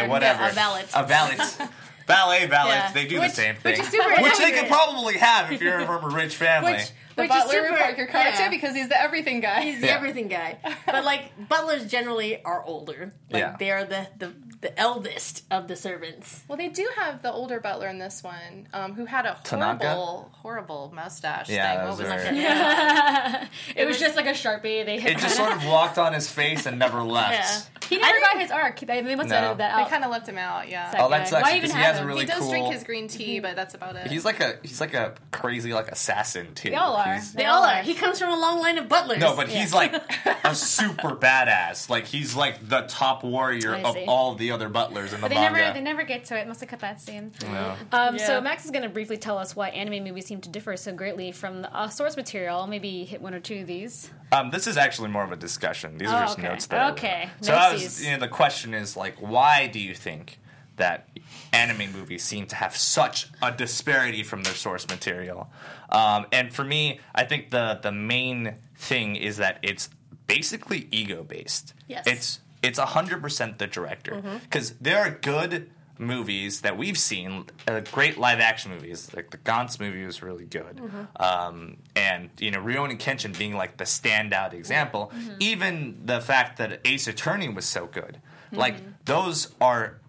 [0.00, 0.42] your whatever.
[0.42, 0.84] Yeah, a valet.
[0.94, 1.36] A valet.
[2.06, 2.92] Valet, valets, Yeah.
[2.92, 3.84] they do Which- the same which thing.
[3.84, 6.72] super Which they could probably have if you're from a rich family.
[6.72, 8.44] Which, the which butler is would super, park your car yeah.
[8.44, 9.62] too because he's the everything guy.
[9.62, 9.96] He's the Yeah.
[9.96, 10.58] everything guy.
[10.86, 13.12] But like butlers generally are older.
[13.30, 13.56] Like Yeah.
[13.58, 16.42] they are the, the the eldest of the servants.
[16.46, 19.86] Well, they do have the older butler in this one, um, who had a Tanaka?
[19.88, 21.78] horrible, horrible mustache Yeah, thing.
[21.88, 23.48] What was was very- that?
[23.76, 24.84] It, was, just like a sharpie.
[24.84, 27.32] They hit it just sort of walked on his face and never left.
[27.32, 27.88] Yeah.
[27.88, 28.80] He never I got didn't- his arc.
[28.80, 29.36] They, they must No.
[29.36, 30.68] edited that They kind of left him out.
[30.68, 32.06] Yeah, Sad Oh, that sucks Why even he have has a him?
[32.08, 32.50] really he does cool.
[32.50, 34.08] drink his green tea, but that's about it.
[34.08, 36.68] He's like a he's like a crazy like assassin too.
[36.70, 37.14] They all are.
[37.14, 37.82] He's- They all are.
[37.82, 39.18] He comes from a long line of butlers.
[39.18, 39.94] No, but he's like
[40.44, 41.88] a super badass.
[41.88, 45.40] Like he's like the top warrior of all the other butlers in the But they
[45.40, 45.58] manga.
[45.58, 46.46] never, they never get to it.
[46.46, 47.32] Must have cut that scene.
[47.42, 47.74] No.
[47.92, 50.76] Um, So Max is going to briefly tell us why anime movies seem to differ
[50.76, 52.66] so greatly from the uh, source material.
[52.66, 54.10] Maybe hit one or two of these.
[54.32, 55.98] Um, this is actually more of a discussion.
[55.98, 56.48] These are Oh, just okay.
[56.48, 56.92] notes that I wrote.
[56.98, 57.30] Okay.
[57.40, 60.38] So I was, you know, the question is like, why do you think
[60.76, 61.08] that
[61.52, 65.50] anime movies seem to have such a disparity from their source material?
[65.88, 69.88] Um, and for me, I think the the main thing is that it's
[70.26, 71.74] basically ego based.
[71.88, 72.06] Yes.
[72.06, 77.80] It's it's hundred percent the director because there are good movies that we've seen, uh,
[77.92, 79.10] great live action movies.
[79.14, 80.80] Like the Gantz movie was really good,
[81.16, 85.12] um, and you know Rurouni Kenshin being like the standout example.
[85.38, 88.18] Even the fact that Ace Attorney was so good,
[88.52, 90.00] like those are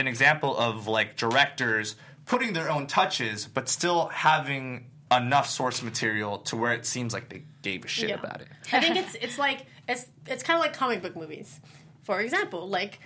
[0.00, 1.94] an example of like directors
[2.26, 7.28] putting their own touches, but still having enough source material to where it seems like
[7.28, 8.16] they gave a shit Yeah.
[8.20, 8.48] about it.
[8.72, 11.60] I think it's it's like it's it's kind of like comic book movies.
[12.02, 13.00] For example, like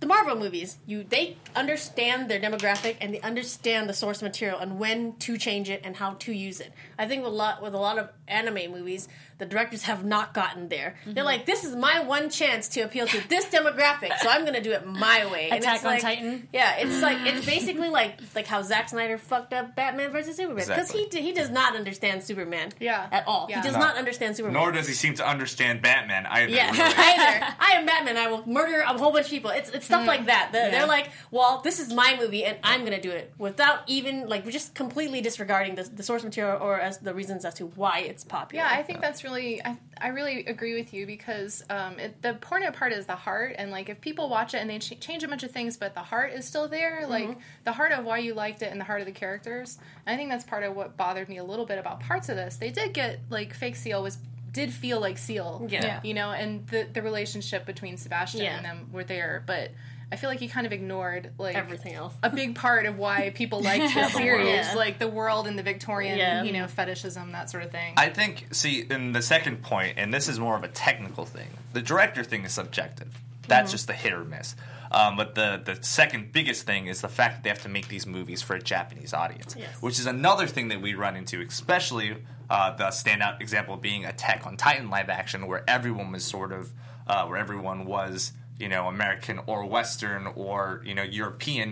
[0.00, 4.78] the Marvel movies, you they understand their demographic and they understand the source material and
[4.78, 6.72] when to change it and how to use it.
[6.98, 9.06] I think with a lot with a lot of anime movies,
[9.42, 10.94] the directors have not gotten there.
[11.00, 11.14] Mm-hmm.
[11.14, 14.54] They're like, this is my one chance to appeal to this demographic, so I'm going
[14.54, 15.48] to do it my way.
[15.50, 16.48] And Attack it's on like- Titan?
[16.52, 20.64] Yeah, it's like it's basically like like how Zack Snyder fucked up Batman versus Superman
[20.66, 21.20] because Exactly.
[21.20, 22.70] he he does not understand Superman.
[22.78, 23.08] Yeah.
[23.10, 23.46] at all.
[23.50, 23.56] Yeah.
[23.60, 23.80] He does No.
[23.80, 24.54] not understand Superman.
[24.60, 26.52] Nor does he seem to understand Batman either.
[26.52, 26.82] Yeah, really.
[26.96, 27.54] either.
[27.58, 28.16] I am Batman.
[28.16, 29.50] I will murder a whole bunch of people.
[29.50, 30.50] It's it's stuff like that.
[30.52, 30.70] They're, Yeah.
[30.78, 34.46] they're like, well, this is my movie, and I'm gonna do it without even like
[34.48, 38.22] just completely disregarding the, the source material or as the reasons as to why it's
[38.24, 38.64] popular.
[38.64, 39.31] Yeah, I think that's really.
[39.34, 43.54] I, I really agree with you because um, it, the important part is the heart,
[43.58, 45.94] and like if people watch it and they ch- change a bunch of things, but
[45.94, 48.84] the heart is still there, like the heart of why you liked it and the
[48.84, 49.78] heart of the characters.
[50.06, 52.56] I think that's part of what bothered me a little bit about parts of this.
[52.56, 54.18] They did get like fake Ciel was
[54.52, 55.82] did feel like Ciel, Yeah.
[55.84, 56.00] Yeah.
[56.02, 58.56] you know, and the the relationship between Sebastian Yeah.
[58.56, 59.70] and them were there, but
[60.12, 62.14] I feel like he kind of ignored like everything else.
[62.22, 64.46] a big part of why people liked the the series.
[64.46, 64.74] Yeah.
[64.76, 66.42] like the world and the Victorian, Yeah.
[66.42, 67.94] you know, fetishism, that sort of thing.
[67.96, 71.48] I think, see, in the second point, and this is more of a technical thing,
[71.72, 73.18] the director thing is subjective.
[73.48, 74.54] That's just the hit or miss.
[74.92, 77.88] Um, but the, the second biggest thing is the fact that they have to make
[77.88, 79.80] these movies for a Japanese audience, Yes.
[79.80, 82.16] which is another thing that we run into, especially
[82.50, 86.70] uh, the standout example being Attack on Titan live action, where everyone was sort of,
[87.06, 88.32] uh, where everyone was,
[88.62, 91.68] you know, American or Western or, you know, European,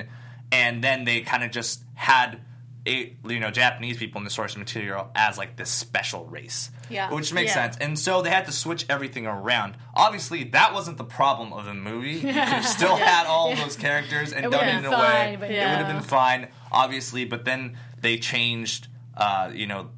[0.53, 2.41] and then they kind of just had
[2.87, 7.13] a, you know Japanese people in the source material as like this special race, Yeah.
[7.13, 7.63] which makes Yeah.
[7.63, 7.77] sense.
[7.77, 9.77] And so they had to switch everything around.
[9.95, 12.13] Obviously, that wasn't the problem of the movie.
[12.15, 14.91] You could have still had all of those characters and It done it in a
[14.93, 15.51] way it would
[15.85, 17.25] have been fine, obviously.
[17.27, 19.91] But then they changed Uh, you know,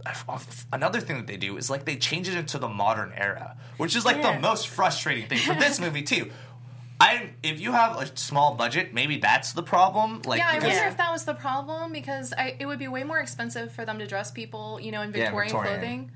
[0.72, 3.94] another thing that they do is like they change it into the modern era, which
[3.94, 4.32] is like Yeah.
[4.34, 6.32] the most frustrating thing for this movie too.
[7.00, 10.22] I if you have a small budget, maybe that's the problem.
[10.24, 13.02] Like, Yeah, I wonder if that was the problem because I, it would be way
[13.04, 15.80] more expensive for them to dress people, you know, in Yeah, Victorian, Victorian.
[15.80, 16.10] clothing.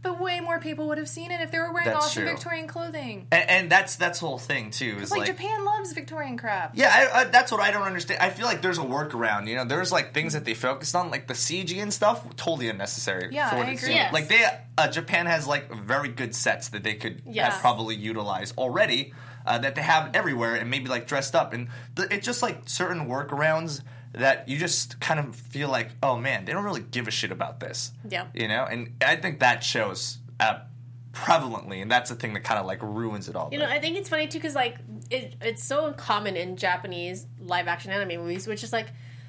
[0.00, 2.30] But way more people would have seen it if they were wearing That's awesome true.
[2.32, 3.26] Victorian clothing.
[3.32, 4.96] and, and that's that's the whole thing too.
[5.02, 6.70] Is Like, like, Japan loves Victorian crap.
[6.76, 8.20] Yeah, I, I, that's what I don't understand.
[8.20, 9.48] I feel like there's a workaround.
[9.48, 12.68] You know, there's like things that they focused on, like the CG and stuff, totally
[12.68, 13.30] unnecessary.
[13.32, 13.94] Yeah, for what I agree.
[13.94, 14.12] Yes.
[14.12, 14.46] Like they,
[14.78, 17.54] uh, Japan has like very good sets that they could Yes.
[17.54, 19.12] have probably utilized already.
[19.48, 22.68] Uh, that they have everywhere and maybe like dressed up, and the, it's just like
[22.68, 23.80] certain workarounds
[24.12, 27.32] that you just kind of feel like, oh man, they don't really give a shit
[27.32, 27.92] about this.
[28.08, 28.26] Yeah.
[28.34, 30.60] you know, and I think that shows uh,
[31.12, 33.48] prevalently, and that's the thing that kind of like ruins it all.
[33.50, 34.76] You know, I think it's funny too because like
[35.10, 38.88] it, it's so common in Japanese live action anime movies, which is like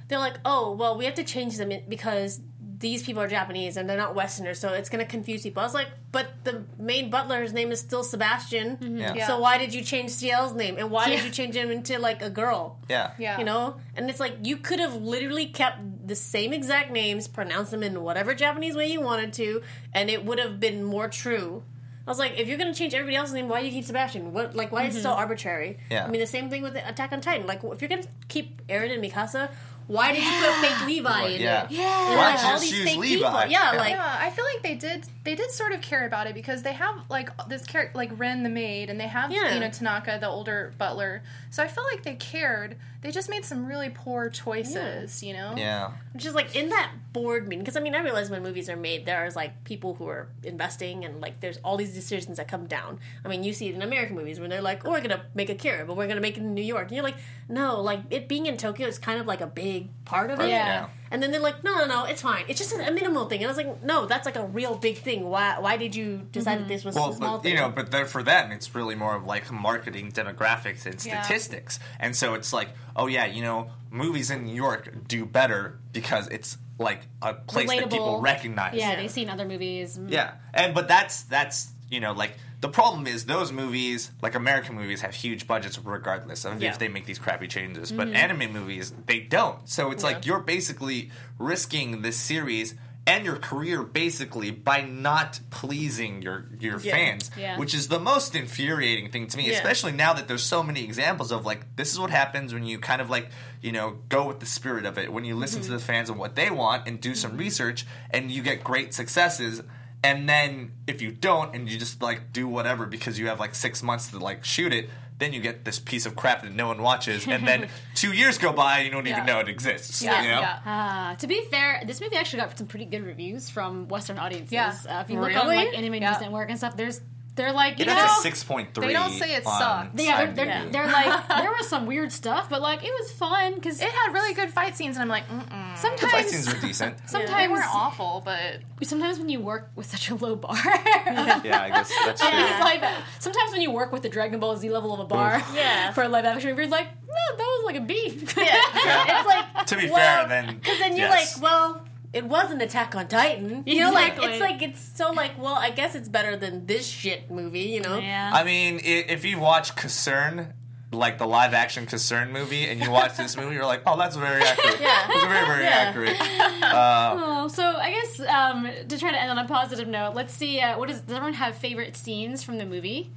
[0.10, 2.42] they're like, oh, well, we have to change them because
[2.80, 5.62] these people are Japanese and they're not Westerners, so it's going to confuse people.
[5.62, 9.14] I was like, but the main butler's name is still Sebastian, Yeah.
[9.14, 9.28] Yeah.
[9.28, 11.18] so why did you change Ciel's name and why Yeah.
[11.18, 12.80] did you change him into like a girl?
[12.88, 13.38] yeah, Yeah.
[13.38, 17.72] You know, and it's like you could have literally kept the same exact names, pronounced
[17.72, 19.62] them in whatever Japanese way you wanted to,
[19.94, 21.64] and it would have been more true.
[22.08, 24.34] I was like, if you're gonna change everybody else's name, why do you keep Sebastian?
[24.34, 25.20] What like why is it so mm-hmm.
[25.20, 25.78] arbitrary?
[25.92, 26.06] Yeah.
[26.06, 27.46] I mean the same thing with Attack on Titan.
[27.46, 29.52] Like if you're gonna keep Eren and Mikasa,
[29.90, 31.64] why did you put fake Levi in yeah.
[31.64, 31.72] it?
[31.72, 32.08] Yeah.
[32.10, 33.16] And, Why like, you all these fake Levi?
[33.16, 33.52] people.
[33.52, 33.78] Yeah, Yeah.
[33.80, 35.08] like Yeah, I feel like they did.
[35.24, 38.44] They did sort of care about it because they have like this character, like Ren
[38.44, 39.56] the maid, and they have Yeah.
[39.56, 41.24] you know Tanaka, the older butler.
[41.50, 42.78] So I feel like they cared.
[43.02, 45.24] They just made some really poor choices.
[45.24, 45.56] You know.
[45.58, 45.92] yeah.
[46.14, 48.76] Which is like in that board meeting, because I mean, I realize when movies are
[48.76, 52.68] made, there's like people who are investing, and like there's all these decisions that come
[52.68, 53.00] down.
[53.26, 55.50] I mean, you see it in American movies when they're like, "Oh, we're gonna make
[55.50, 58.28] Akira, but we're gonna make it in New York," and you're like, "No, like it
[58.28, 60.66] being in Tokyo is kind of like a big part of it." Yeah.
[60.66, 60.90] Yeah.
[61.12, 62.46] And then they're like, "No, no, no, it's fine.
[62.48, 64.98] It's just a minimal thing." And I was like, "No, that's like a real big
[65.00, 65.28] thing.
[65.28, 65.58] Why?
[65.60, 66.70] Why did you decide that mm-hmm.
[66.70, 68.96] this was Well, a small but, thing?" you know, but then for them, it's really
[68.96, 71.22] more of like marketing demographics and Yeah.
[71.24, 71.80] statistics.
[72.00, 76.28] And so it's like, oh yeah, you know, movies in New York do better because
[76.28, 78.74] it's like a place that people recognize.
[78.76, 79.98] Yeah, they've seen other movies.
[79.98, 80.10] Mm.
[80.12, 84.76] Yeah, and but that's that's you know like the problem is those movies like American
[84.76, 86.70] movies have huge budgets regardless of Yeah.
[86.72, 87.98] if they make these crappy changes, Mm-hmm.
[87.98, 89.68] but anime movies they don't.
[89.70, 92.76] So it's like you're basically risking this series
[93.10, 96.92] and your career basically by not pleasing your your Yeah.
[96.96, 97.58] fans, Yeah.
[97.58, 99.54] which is the most infuriating thing to me, Yeah.
[99.58, 102.78] especially now that there's so many examples of like this is what happens when you
[102.80, 103.30] kind of like
[103.62, 105.72] you know go with the spirit of it when you listen Mm-hmm.
[105.72, 108.94] to the fans and what they want and do some research and you get great
[108.94, 109.62] successes
[110.04, 113.54] and then if you don't and you just like do whatever because you have like
[113.56, 114.90] six months to like shoot it
[115.20, 118.38] then you get this piece of crap that no one watches and then two years
[118.38, 120.40] go by and you don't even know it exists Yeah, you know?
[120.40, 121.12] yeah.
[121.12, 124.52] Uh, to be fair, this movie actually got some pretty good reviews from Western audiences.
[124.54, 124.74] Yeah.
[124.90, 125.58] Uh, if you look on Really?
[125.66, 126.12] like Anime Yeah.
[126.12, 127.02] News Network and stuff, there's
[127.40, 130.00] they're like you it know has a 6.3 they don't say it on sucked.
[130.00, 130.72] yeah they're, they're, IMDb.
[130.74, 134.14] they're like there was some weird stuff, but like it was fun because It had
[134.14, 135.48] really good fight scenes, and I'm like, mm-mm.
[135.48, 139.70] the sometimes fight scenes were decent they sometimes weren't awful, but sometimes when you work
[139.76, 140.54] with such a low bar.
[140.66, 142.84] yeah i guess that's true It's like.
[143.20, 145.92] Sometimes when you work with the Dragon Ball Z level of a bar, Yeah.
[145.94, 147.94] for a live action movie, you're like, no, that was like a B.
[148.38, 148.62] Yeah.
[149.08, 151.42] it's like to be well, fair then Because then you're yes.
[151.42, 153.64] like, well, it was an Attack on Titan.
[153.66, 156.88] You know, like it's like it's so like, well, I guess it's better than this
[156.88, 157.62] shit movie.
[157.62, 157.98] You know?
[158.00, 158.32] Yeah.
[158.34, 160.54] I mean, i- if you watch Concern,
[160.92, 164.16] like the live action Concern movie, and you watch this movie, you're like, oh, that's
[164.16, 164.82] very accurate.
[164.82, 165.08] Yeah.
[165.10, 165.70] It's very, very Yeah.
[165.70, 166.18] accurate.
[166.72, 170.60] Oh, so I guess um, to try to end on a positive note, let's see.
[170.60, 171.02] Uh, what is?
[171.02, 173.12] Does everyone have favorite scenes from the movie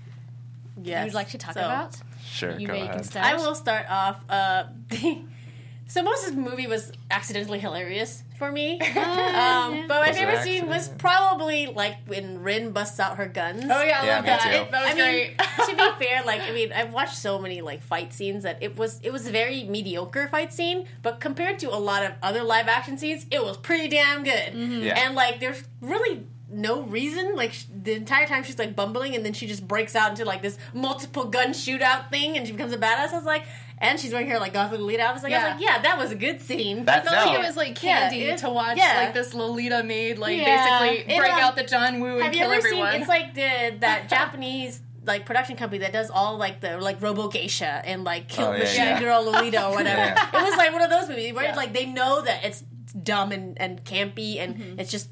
[0.83, 1.05] Yes.
[1.07, 1.97] you'd like to talk So, about?
[2.25, 3.05] Sure, You go ahead.
[3.05, 3.27] start.
[3.27, 4.21] I will start off.
[4.29, 4.65] Uh,
[5.87, 8.81] so most of the movie was accidentally hilarious for me.
[8.81, 9.85] um, yeah.
[9.89, 13.65] But my Was favorite scene was probably like when Rin busts out her guns.
[13.65, 14.41] oh yeah, I Yeah, love that.
[14.43, 14.71] too.
[14.71, 15.31] That was I mean,
[15.69, 18.77] to be fair, like I mean, I've watched so many like fight scenes that it
[18.77, 22.43] was it was a very mediocre fight scene, but compared to a lot of other
[22.43, 24.55] live action scenes, it was pretty damn good.
[24.55, 24.99] Yeah.
[24.99, 27.35] And like, there's really no reason.
[27.37, 30.25] Like sh- the entire time she's like bumbling, and then she just breaks out into
[30.25, 33.11] like this multiple gun shootout thing, and she becomes a badass.
[33.13, 33.45] I was like,
[33.83, 35.03] and she's wearing her like Gothic Lolita.
[35.03, 35.53] I was like, I Yeah.
[35.53, 36.87] was like, yeah, that was a good scene.
[36.87, 39.03] That- I felt like it was like Yeah, candy it- to watch yeah.
[39.05, 40.81] like this Lolita maid like Yeah.
[40.81, 42.93] basically It, break um, out the John Woo and Have you kill ever everyone.
[42.93, 43.01] seen?
[43.03, 47.27] It's like the that Japanese like production company that does all like the like Robo
[47.29, 49.01] Geisha and like Kill Oh, yeah, Machine yeah.
[49.01, 49.99] Girl Lolita or whatever.
[50.01, 50.29] Yeah.
[50.29, 51.57] It was like one of those movies where Yeah.
[51.57, 52.61] like they know that it's
[53.03, 54.79] dumb and, and campy and Mm-hmm.
[54.81, 55.09] it's just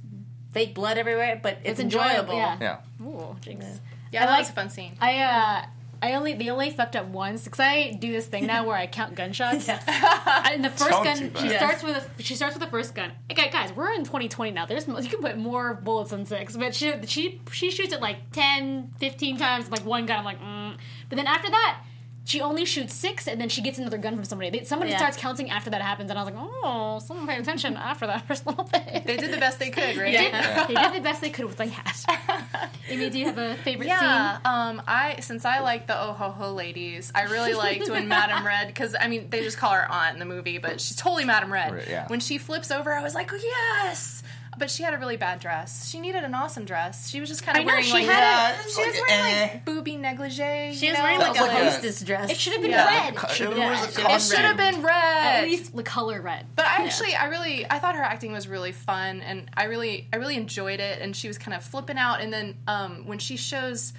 [0.53, 2.35] fake blood everywhere, but it's, enjoyable, enjoyable.
[2.37, 2.57] yeah.
[3.01, 3.05] Yeah.
[3.07, 3.65] Ooh, jinx.
[4.13, 4.97] yeah, I that like- was a fun scene.
[5.01, 5.63] I uh,
[6.03, 8.87] I only they only fucked up once because I do this thing now where I
[8.87, 9.69] count gunshots.
[9.69, 11.59] I- In the 1st Don't gun, she Yes.
[11.59, 13.13] starts with a, she starts with the first gun.
[13.31, 14.67] Okay, guys, we're in 2020 now.
[14.67, 18.31] There's you can put more bullets than six, but she she she shoots it like
[18.33, 20.19] 10, 15 times like one gun.
[20.19, 20.77] I'm like, mm.
[21.09, 21.83] but then after that.
[22.25, 24.51] She only shoots six, and then she gets another gun from somebody.
[24.51, 24.99] They, somebody Yeah.
[24.99, 28.27] starts counting after that happens, and I was like, "Oh, someone pay attention after that
[28.29, 30.13] first little bit." They did the best they could, right?
[30.17, 32.71] They did, they did the best they could with what they had.
[32.89, 34.41] Amy, do you have a favorite Yeah, scene?
[34.45, 38.47] um, I since I like the oh ho ho ladies, I really liked when Madame
[38.47, 41.25] Red because I mean they just call her aunt in the movie, but she's totally
[41.25, 41.73] Madame Red.
[41.73, 42.07] Right, yeah.
[42.09, 44.23] When she flips over, I was like, yes.
[44.59, 45.89] But she had a really bad dress.
[45.89, 47.09] She needed an awesome dress.
[47.09, 48.21] She was just kind of know, wearing she like had
[48.57, 49.41] Yeah, she was like, wearing eh.
[49.53, 50.75] like booby negligee.
[50.75, 51.05] She was know?
[51.05, 52.31] wearing like That a was like a- hostess dress.
[52.31, 53.05] It should have been Yeah.
[53.07, 53.15] red.
[53.15, 53.61] It Should have a
[53.97, 54.11] been.
[54.11, 55.37] It should have been red.
[55.37, 56.47] At least the color red.
[56.57, 60.09] But I actually, I really, I thought her acting was really fun, and I really,
[60.13, 61.01] I really enjoyed it.
[61.01, 62.21] And she was kind of flipping out.
[62.21, 63.93] And then um, when she shows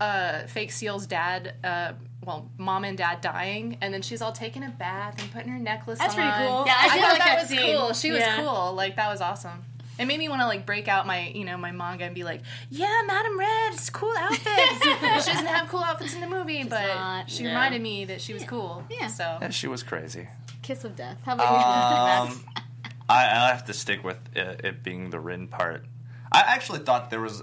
[0.00, 1.92] uh, Fake Ciel's dad, uh,
[2.24, 5.58] well, mom and dad dying, and then she's all taking a bath and putting her
[5.58, 6.20] necklace That's on.
[6.20, 6.64] That's pretty cool.
[6.66, 7.76] Yeah, I I, thought like that, that was scene.
[7.76, 7.92] cool.
[7.92, 8.36] She was Yeah.
[8.36, 8.72] cool.
[8.74, 9.64] Like that was awesome.
[9.98, 12.24] It made me want to like break out my, you know, my manga and be
[12.24, 14.44] like, "Yeah, Madam Red, it's cool outfits."
[15.24, 17.50] she doesn't have cool outfits in the movie, but not, she no.
[17.50, 18.84] reminded me that she was cool.
[18.90, 19.06] Yeah.
[19.08, 20.28] So Yeah, she was crazy.
[20.62, 21.18] Kiss of death.
[21.24, 22.44] How about Um,
[23.08, 25.84] I, I have to stick with it, it being the Rin part.
[26.32, 27.42] I actually thought there was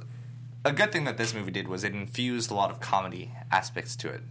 [0.66, 3.95] a good thing that this movie did was it infused a lot of comedy aspects
[3.97, 4.22] to it,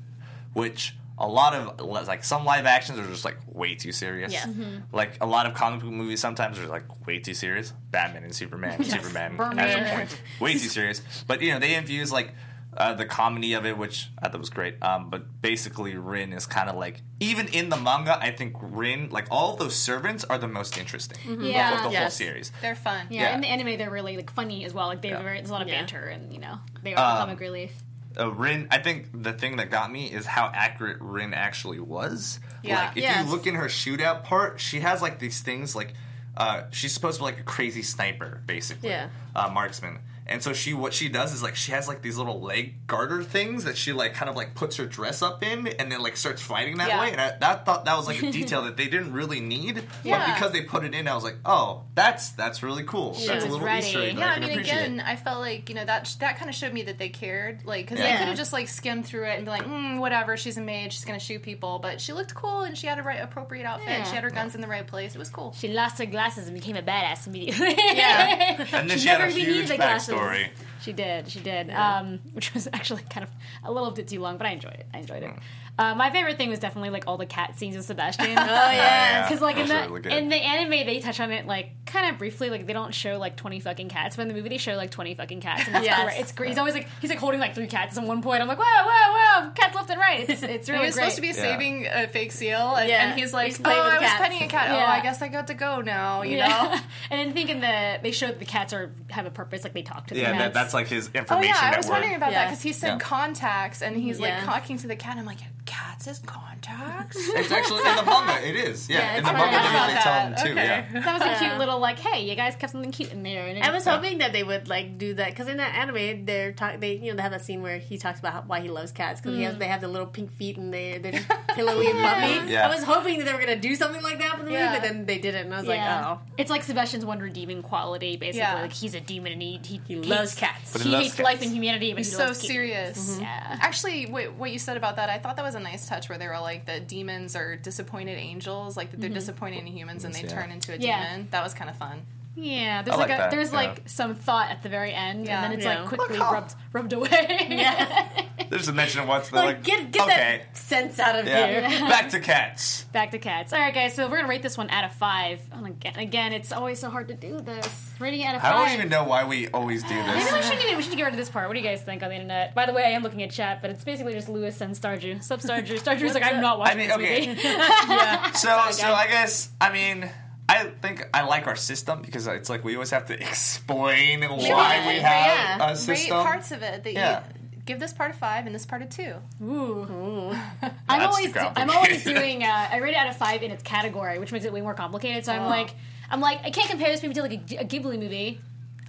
[0.53, 4.33] which a lot of like some live actions are just like way too serious.
[4.33, 4.47] Yeah.
[4.93, 7.73] Like a lot of comic book movies sometimes are like way too serious.
[7.91, 9.83] Batman and Superman, Superman Burn has it.
[9.93, 11.03] a point, way too serious.
[11.27, 12.35] But you know they infuse like.
[12.75, 16.47] Uh, the comedy of it, which I thought was great, um, but basically Rin is
[16.47, 18.19] kind of like even in the manga.
[18.19, 21.85] I think Rin, like all of those servants, are the most interesting Yeah.
[21.85, 22.51] of the whole series.
[22.63, 23.09] they're fun.
[23.11, 23.35] Yeah, Yeah.
[23.35, 24.87] in the anime they're really like funny as well.
[24.87, 25.35] Like they have Yeah.
[25.35, 25.81] there's a lot of Yeah.
[25.81, 27.73] banter and you know they are Um, comic relief.
[28.19, 32.41] Uh, Rin, I think the thing that got me is how accurate Rin actually was.
[32.63, 32.87] Yeah.
[32.87, 33.25] Like, if Yes.
[33.27, 35.95] you look in her shootout part, she has like these things like
[36.37, 39.09] uh, she's supposed to be like a crazy sniper, basically, Yeah.
[39.37, 39.99] uh, marksman.
[40.27, 43.23] And so she, what she does is like she has like these little leg garter
[43.25, 46.17] things that she like kind of like puts her dress up in, and then like
[46.17, 47.01] starts fighting that Yeah.
[47.01, 47.11] way.
[47.13, 50.19] And I that thought that was like a detail that they didn't really need, Yeah.
[50.27, 53.15] but because they put it in, I was like, oh, that's that's really cool.
[53.15, 53.87] She that's a was little ready.
[53.87, 54.17] Easter egg.
[54.17, 54.77] that Yeah, I can mean, appreciate.
[54.79, 57.65] again, I felt like you know that that kind of showed me that they cared,
[57.65, 60.37] like because they could have just like skimmed through it and be like, mm, whatever,
[60.37, 63.03] she's a maid, she's gonna shoot people, but she looked cool and she had a
[63.03, 64.05] right appropriate outfit, Yeah.
[64.05, 65.53] she had her guns in the right place, it was cool.
[65.59, 67.75] She lost her glasses and became a badass immediately.
[67.77, 68.67] Yeah.
[68.73, 70.12] and then She she, had a never even huge needed the glasses.
[70.13, 70.49] Backstory.
[70.81, 71.29] She did.
[71.29, 71.71] She did.
[71.71, 73.31] Um, which was actually kind of
[73.65, 74.87] a little bit too long, but I enjoyed it.
[74.93, 75.33] I enjoyed it.
[75.79, 78.27] Uh, my favorite thing was definitely like all the cat scenes with Sebastian.
[78.33, 79.27] Oh yeah.
[79.27, 82.19] Because like in the really in the anime they touch on it like kind of
[82.19, 84.75] briefly like they don't show like twenty fucking cats but in the movie they show
[84.75, 86.05] like twenty fucking cats and it's Yes.
[86.05, 86.21] great.
[86.21, 86.49] It's great.
[86.51, 88.43] He's always like he's like holding like three cats at one point.
[88.43, 90.29] I'm like whoa whoa whoa cats left and right.
[90.29, 91.05] It's it's he really was great.
[91.05, 93.09] supposed to be saving a fake Ciel, and, Yeah.
[93.11, 94.69] and he's like, He's "Oh, playing with I was cats." petting a cat.
[94.69, 94.85] Yeah.
[94.87, 96.49] Oh, I guess I got to go now." You yeah.
[96.49, 96.71] know?
[97.11, 99.83] and then thinking that the they showed the cats are have a purpose like they
[99.83, 100.39] talk to the Yeah, cats.
[100.39, 101.25] that, that's like his information.
[101.31, 102.99] Oh information yeah, I was wondering about that because he said Yeah.
[102.99, 105.17] contacts, and he's like talking to the cat.
[105.17, 105.39] I'm like,
[105.73, 108.47] "Cats is contacts." It's actually in the manga.
[108.47, 108.89] It is.
[108.89, 109.51] Yeah, Yeah, in it's the fine.
[109.53, 110.45] manga I they, they tell them that.
[110.45, 110.53] too.
[110.53, 110.65] Okay.
[110.93, 111.01] Yeah.
[111.01, 113.47] that was a cute little like hey you guys kept something cute in there.
[113.47, 116.25] And it I was hoping that they would like do that because in that anime,
[116.27, 116.81] they're talk.
[116.81, 118.93] They you know they have that scene where he talks about how, why he loves
[118.93, 119.59] cats because he has mm.
[119.61, 122.53] they have the little pink feet and they they're just pillowy and fluffy.
[122.53, 122.67] Yeah.
[122.69, 124.83] I was hoping that they were gonna do something like that for the movie, but
[124.83, 125.47] then they didn't.
[125.47, 125.97] And I was Yeah.
[125.97, 128.41] like, oh, It's like Sebastian's one redeeming quality, basically.
[128.41, 128.63] Yeah.
[128.63, 130.73] Like he's a demon and he he, he loves cats.
[130.73, 131.25] But He, he loves hates cats.
[131.25, 132.47] life and humanity, but He's he so loves cats.
[132.49, 132.99] serious.
[133.15, 133.23] Mm-hmm.
[133.23, 133.59] Yeah.
[133.61, 136.19] Actually, wait, what you said about that, I thought that was a nice touch where
[136.19, 139.15] they were like the demons are disappointed angels, like that they're mm-hmm.
[139.15, 140.29] disappointed in humans and they Yeah.
[140.41, 141.09] turn into a Yeah.
[141.11, 141.29] demon.
[141.31, 142.03] That was kind of fun.
[142.35, 143.57] Yeah, there's I like, like a, that, there's yeah.
[143.59, 145.43] like some thought at the very end, Yeah.
[145.43, 145.81] and then it's Yeah.
[145.81, 147.47] like quickly Look how- rubbed rubbed away.
[147.51, 148.09] Yeah.
[148.49, 149.31] There's a mention once.
[149.31, 151.89] They're like, like, get get okay, that sense out of yeah, here.
[151.89, 152.85] back to cats.
[152.93, 153.53] Back to cats.
[153.55, 153.95] All right, guys.
[153.95, 155.41] So we're gonna rate this one out of five.
[155.53, 157.93] And again, again, it's always so hard to do this.
[157.99, 158.55] Rating it out of five.
[158.55, 160.31] I don't even know why we always do this.
[160.31, 161.49] Maybe we should get we should get rid of this part.
[161.49, 162.55] What do you guys think on the internet?
[162.55, 165.23] By the way, I am looking at chat, but it's basically just Lewis and Starju.
[165.23, 165.81] Sup, Starju?
[165.81, 168.23] Starju's like, I'm not watching I mean, this okay.
[168.27, 168.33] movie.
[168.35, 170.11] So, so I guess I mean.
[170.59, 174.85] I think I like our system because it's like we always have to explain why
[174.87, 175.73] we have yeah.
[175.73, 177.23] a Rate parts of it that Yeah.
[177.55, 179.15] you give this part a five and this part a two.
[179.43, 180.35] Ooh.
[180.89, 184.19] I'm always I'm always doing uh, I rate it out of five in its category,
[184.19, 185.25] which makes it way more complicated.
[185.25, 185.49] So I'm Oh.
[185.49, 185.75] like
[186.11, 188.41] I'm like I can't compare this movie to like a, a Ghibli movie,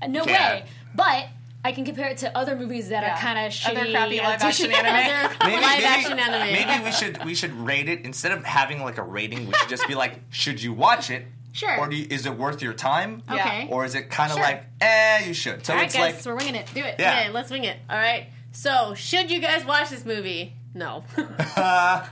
[0.01, 0.63] Uh, no Can't.
[0.65, 0.69] way.
[0.95, 1.27] But
[1.65, 3.13] I can compare it to other movies that Yeah.
[3.13, 3.69] are kind of shitty.
[3.71, 5.37] Other crappy live action adaptation- anime.
[5.45, 6.51] Maybe, Live maybe, action anime.
[6.51, 9.47] maybe we should we should rate it instead of having like a rating.
[9.47, 11.25] We should just be like, should you watch it?
[11.53, 11.79] Sure.
[11.79, 13.23] Or do you, is it worth your time?
[13.31, 13.67] Okay.
[13.71, 14.45] Or is it kind of Sure.
[14.45, 15.65] like, eh, you should.
[15.65, 16.67] So All right, it's guys, like, we're winging it.
[16.73, 16.95] Do it.
[16.99, 17.11] Yeah.
[17.21, 17.77] Okay, let's wing it.
[17.89, 18.27] All right.
[18.51, 20.53] So, should you guys watch this movie?
[20.73, 21.03] No.
[21.17, 22.05] I'm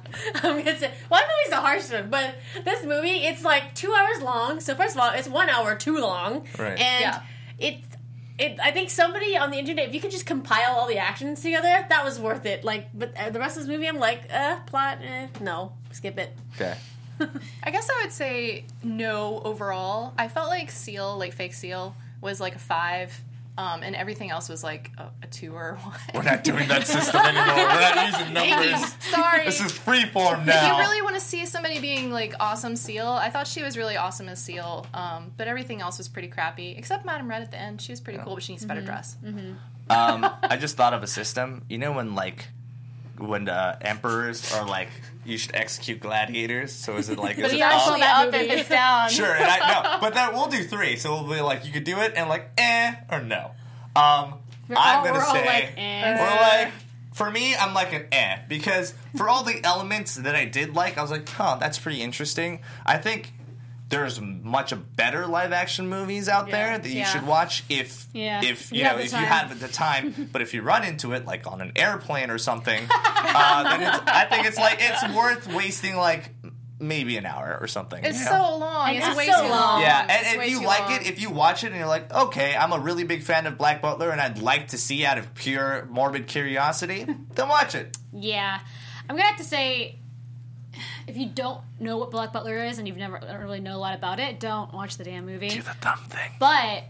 [0.43, 4.59] gonna say one movie's a harsh one, but this movie it's like two hours long.
[4.59, 6.79] So first of all, it's one hour too long, Right.
[6.79, 7.21] and Yeah.
[7.57, 7.75] it.
[8.39, 11.41] It, I think somebody on the internet, if you could just compile all the actions
[11.43, 12.63] together, that was worth it.
[12.63, 16.17] Like, but uh, the rest of this movie, I'm like, uh, plot, eh, no, skip
[16.17, 16.35] it.
[16.55, 16.75] Okay.
[17.63, 20.13] I guess I would say no overall.
[20.17, 23.19] I felt like Ciel, like fake Ciel, was like a five,
[23.57, 25.97] um, and everything else was like a, a two or a one.
[26.13, 27.55] We're not doing that system anymore.
[27.55, 28.95] We're not using numbers.
[28.99, 29.45] Sorry.
[29.45, 30.77] This is freeform if now.
[30.77, 33.97] you really want to see somebody being like awesome Ciel, I thought she was really
[33.97, 36.75] awesome as Ciel, um, but everything else was pretty crappy.
[36.77, 38.81] Except Madame Red at the end, she was pretty cool, but she needs a better
[38.81, 39.17] dress.
[39.89, 41.65] Um, I just thought of a system.
[41.67, 42.47] You know when like
[43.17, 44.89] when uh, emperors are like
[45.25, 46.71] you should execute gladiators.
[46.71, 48.69] So is it like is But it yeah, I all- saw that up and it's
[48.69, 49.09] down.
[49.11, 50.95] Sure, and I no, but then we'll do three.
[50.97, 53.51] So we'll be like you could do it and like eh or no.
[53.95, 54.35] Um,
[54.67, 56.17] We're I'm all- gonna we're say like, eh.
[56.19, 56.73] we're like
[57.13, 60.97] for me I'm like an eh because for all the elements that I did like
[60.97, 62.59] I was like huh that's pretty interesting.
[62.85, 63.33] I think.
[63.91, 67.05] There's much better live action movies out there that you Yeah.
[67.05, 68.41] should watch if Yeah.
[68.43, 69.27] if You you have know the if you time.
[69.27, 70.29] have the time.
[70.33, 73.99] but if you run into it like on an airplane or something, uh, then it's,
[74.07, 76.33] I think it's like it's worth wasting like
[76.79, 78.03] maybe an hour or something.
[78.03, 78.31] It's you know?
[78.31, 78.95] so long.
[78.95, 79.49] It's It's way so too long.
[79.49, 79.81] long.
[79.81, 80.93] Yeah, It's and if you like long.
[80.93, 83.55] it, if you watch it and you're like, okay, I'm a really big fan of
[83.57, 87.97] Black Butler and I'd like to see out of pure morbid curiosity, then watch it.
[88.13, 88.59] Yeah,
[89.07, 89.99] I'm gonna have to say,
[91.07, 93.79] if you don't know what Black Butler is and you've never don't really know a
[93.79, 95.49] lot about it, don't watch the damn movie.
[95.49, 96.31] Do the thumb thing.
[96.39, 96.83] But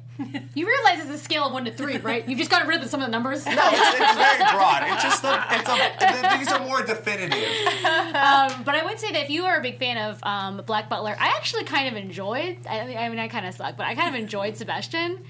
[0.53, 2.27] you realize it's a scale of one to three, right?
[2.27, 3.45] You've just got rid of some of the numbers.
[3.45, 4.83] No, it's, it's very broad.
[4.87, 7.33] It's just the, it's a, these are more definitive.
[7.83, 10.89] Um, but I would say that if you are a big fan of um, Black
[10.89, 12.57] Butler, I actually kind of enjoyed.
[12.69, 15.23] I, I mean, I kind of suck, but I kind of enjoyed Sebastian.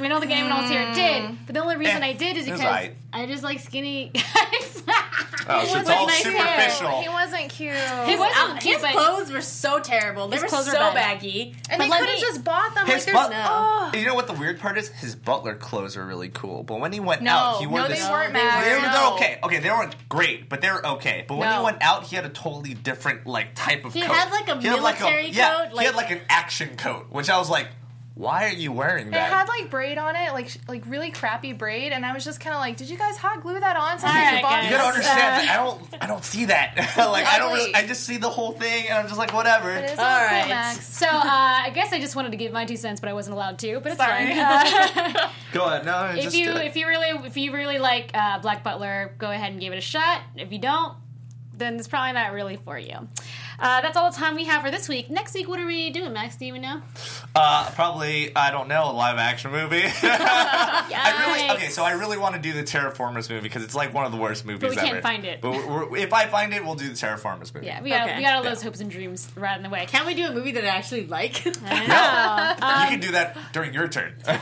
[0.00, 1.36] I mean, I don't think anyone else here did.
[1.44, 2.94] But the only reason Eh, I did is it because aight.
[3.12, 4.82] I just like skinny guys.
[5.48, 6.32] Oh, so it's all nice hair.
[6.32, 7.02] superficial.
[7.02, 7.74] He wasn't cute.
[7.74, 10.28] He wasn't cute, his but clothes were so terrible.
[10.28, 10.94] They His were clothes so were bad.
[10.94, 11.54] baggy.
[11.68, 12.86] and But they could have just bought them.
[12.86, 13.90] His like, but- there's oh.
[13.94, 14.88] You know what the weird part is?
[14.88, 17.88] His butler clothes are really cool, but when he went No, out, he wore no,
[17.88, 18.02] this.
[18.02, 18.64] they weren't, they Max.
[18.66, 19.38] They were, they're okay.
[19.42, 21.24] Okay, they weren't great, but they were okay.
[21.28, 24.00] But when he went out, he had a totally different like type of coat.
[24.00, 24.14] He coat.
[24.16, 26.76] had, like, a He had, like, military yeah, coat, he had like- like an action
[26.76, 27.68] coat, which I was like,
[28.20, 29.16] why are you wearing that?
[29.16, 32.38] It had like braid on it, like like really crappy braid, and I was just
[32.38, 34.64] kind of like, "Did you guys hot glue that on?" Something you right, bought guys.
[34.70, 36.76] you gotta understand uh, I don't, I don't see that.
[36.98, 39.70] like I don't, really, I just see the whole thing, and I'm just like, whatever.
[39.70, 40.42] It is All all right.
[40.42, 40.86] cool, Max.
[40.86, 43.36] so uh, I guess I just wanted to give my two cents, but I wasn't
[43.36, 43.80] allowed to.
[43.80, 44.26] But it's Sorry.
[44.26, 44.38] fine.
[44.38, 45.86] Uh, Go ahead.
[45.86, 49.30] No, if just you if you really if you really like uh, Black Butler, go
[49.30, 50.20] ahead and give it a shot.
[50.36, 50.94] If you don't,
[51.54, 53.08] then it's probably not really for you.
[53.60, 55.10] Uh, that's all the time we have for this week.
[55.10, 56.36] Next week, what are we doing, Max?
[56.36, 56.80] Do you even know?
[57.34, 59.82] uh, probably, I don't know, a live action movie.
[60.02, 63.74] I really, okay, so I really want to do the Terra Formars movie because it's
[63.74, 65.02] like one of the worst movies we can't ever.
[65.02, 65.40] find it.
[65.40, 67.66] But we're, we're- if I find it, we'll do the Terra Formars movie.
[67.66, 68.16] Yeah, we got Okay.
[68.16, 69.84] we got all those hopes and dreams right in the way.
[69.86, 71.46] Can't we do a movie that I actually like?
[71.64, 72.84] I know.
[72.84, 74.14] you can do that during your turn.
[74.26, 74.34] All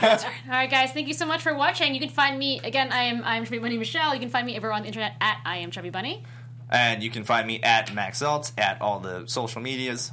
[0.47, 0.91] right, guys.
[0.91, 1.93] Thank you so much for watching.
[1.93, 2.91] You can find me again.
[2.91, 4.13] I am I am Chubby Bunny Michelle.
[4.13, 6.23] You can find me everywhere on the internet at I am Chubby Bunny.
[6.69, 10.11] And you can find me at Max Zeltz at all the social medias.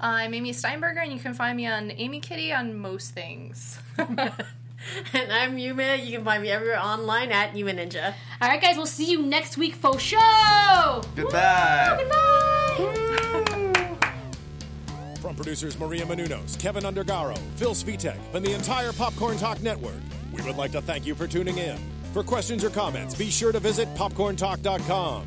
[0.00, 3.78] Uh, I'm Amy Steinberger, and you can find me on Amy Kitty on most things.
[3.98, 5.96] and I'm Yuma.
[5.96, 8.14] You can find me everywhere online at Yuma Ninja.
[8.40, 8.76] All right, guys.
[8.76, 11.02] We'll see you next week for show.
[11.16, 11.96] Goodbye.
[11.98, 13.08] Goodbye.
[15.20, 20.00] From producers Maria Menounos, Keven Undergaro, Phil Svitek, and the entire Popcorn Talk Network,
[20.32, 21.76] we would like to thank you for tuning in.
[22.12, 25.26] For questions or comments, be sure to visit popcorntalk.com.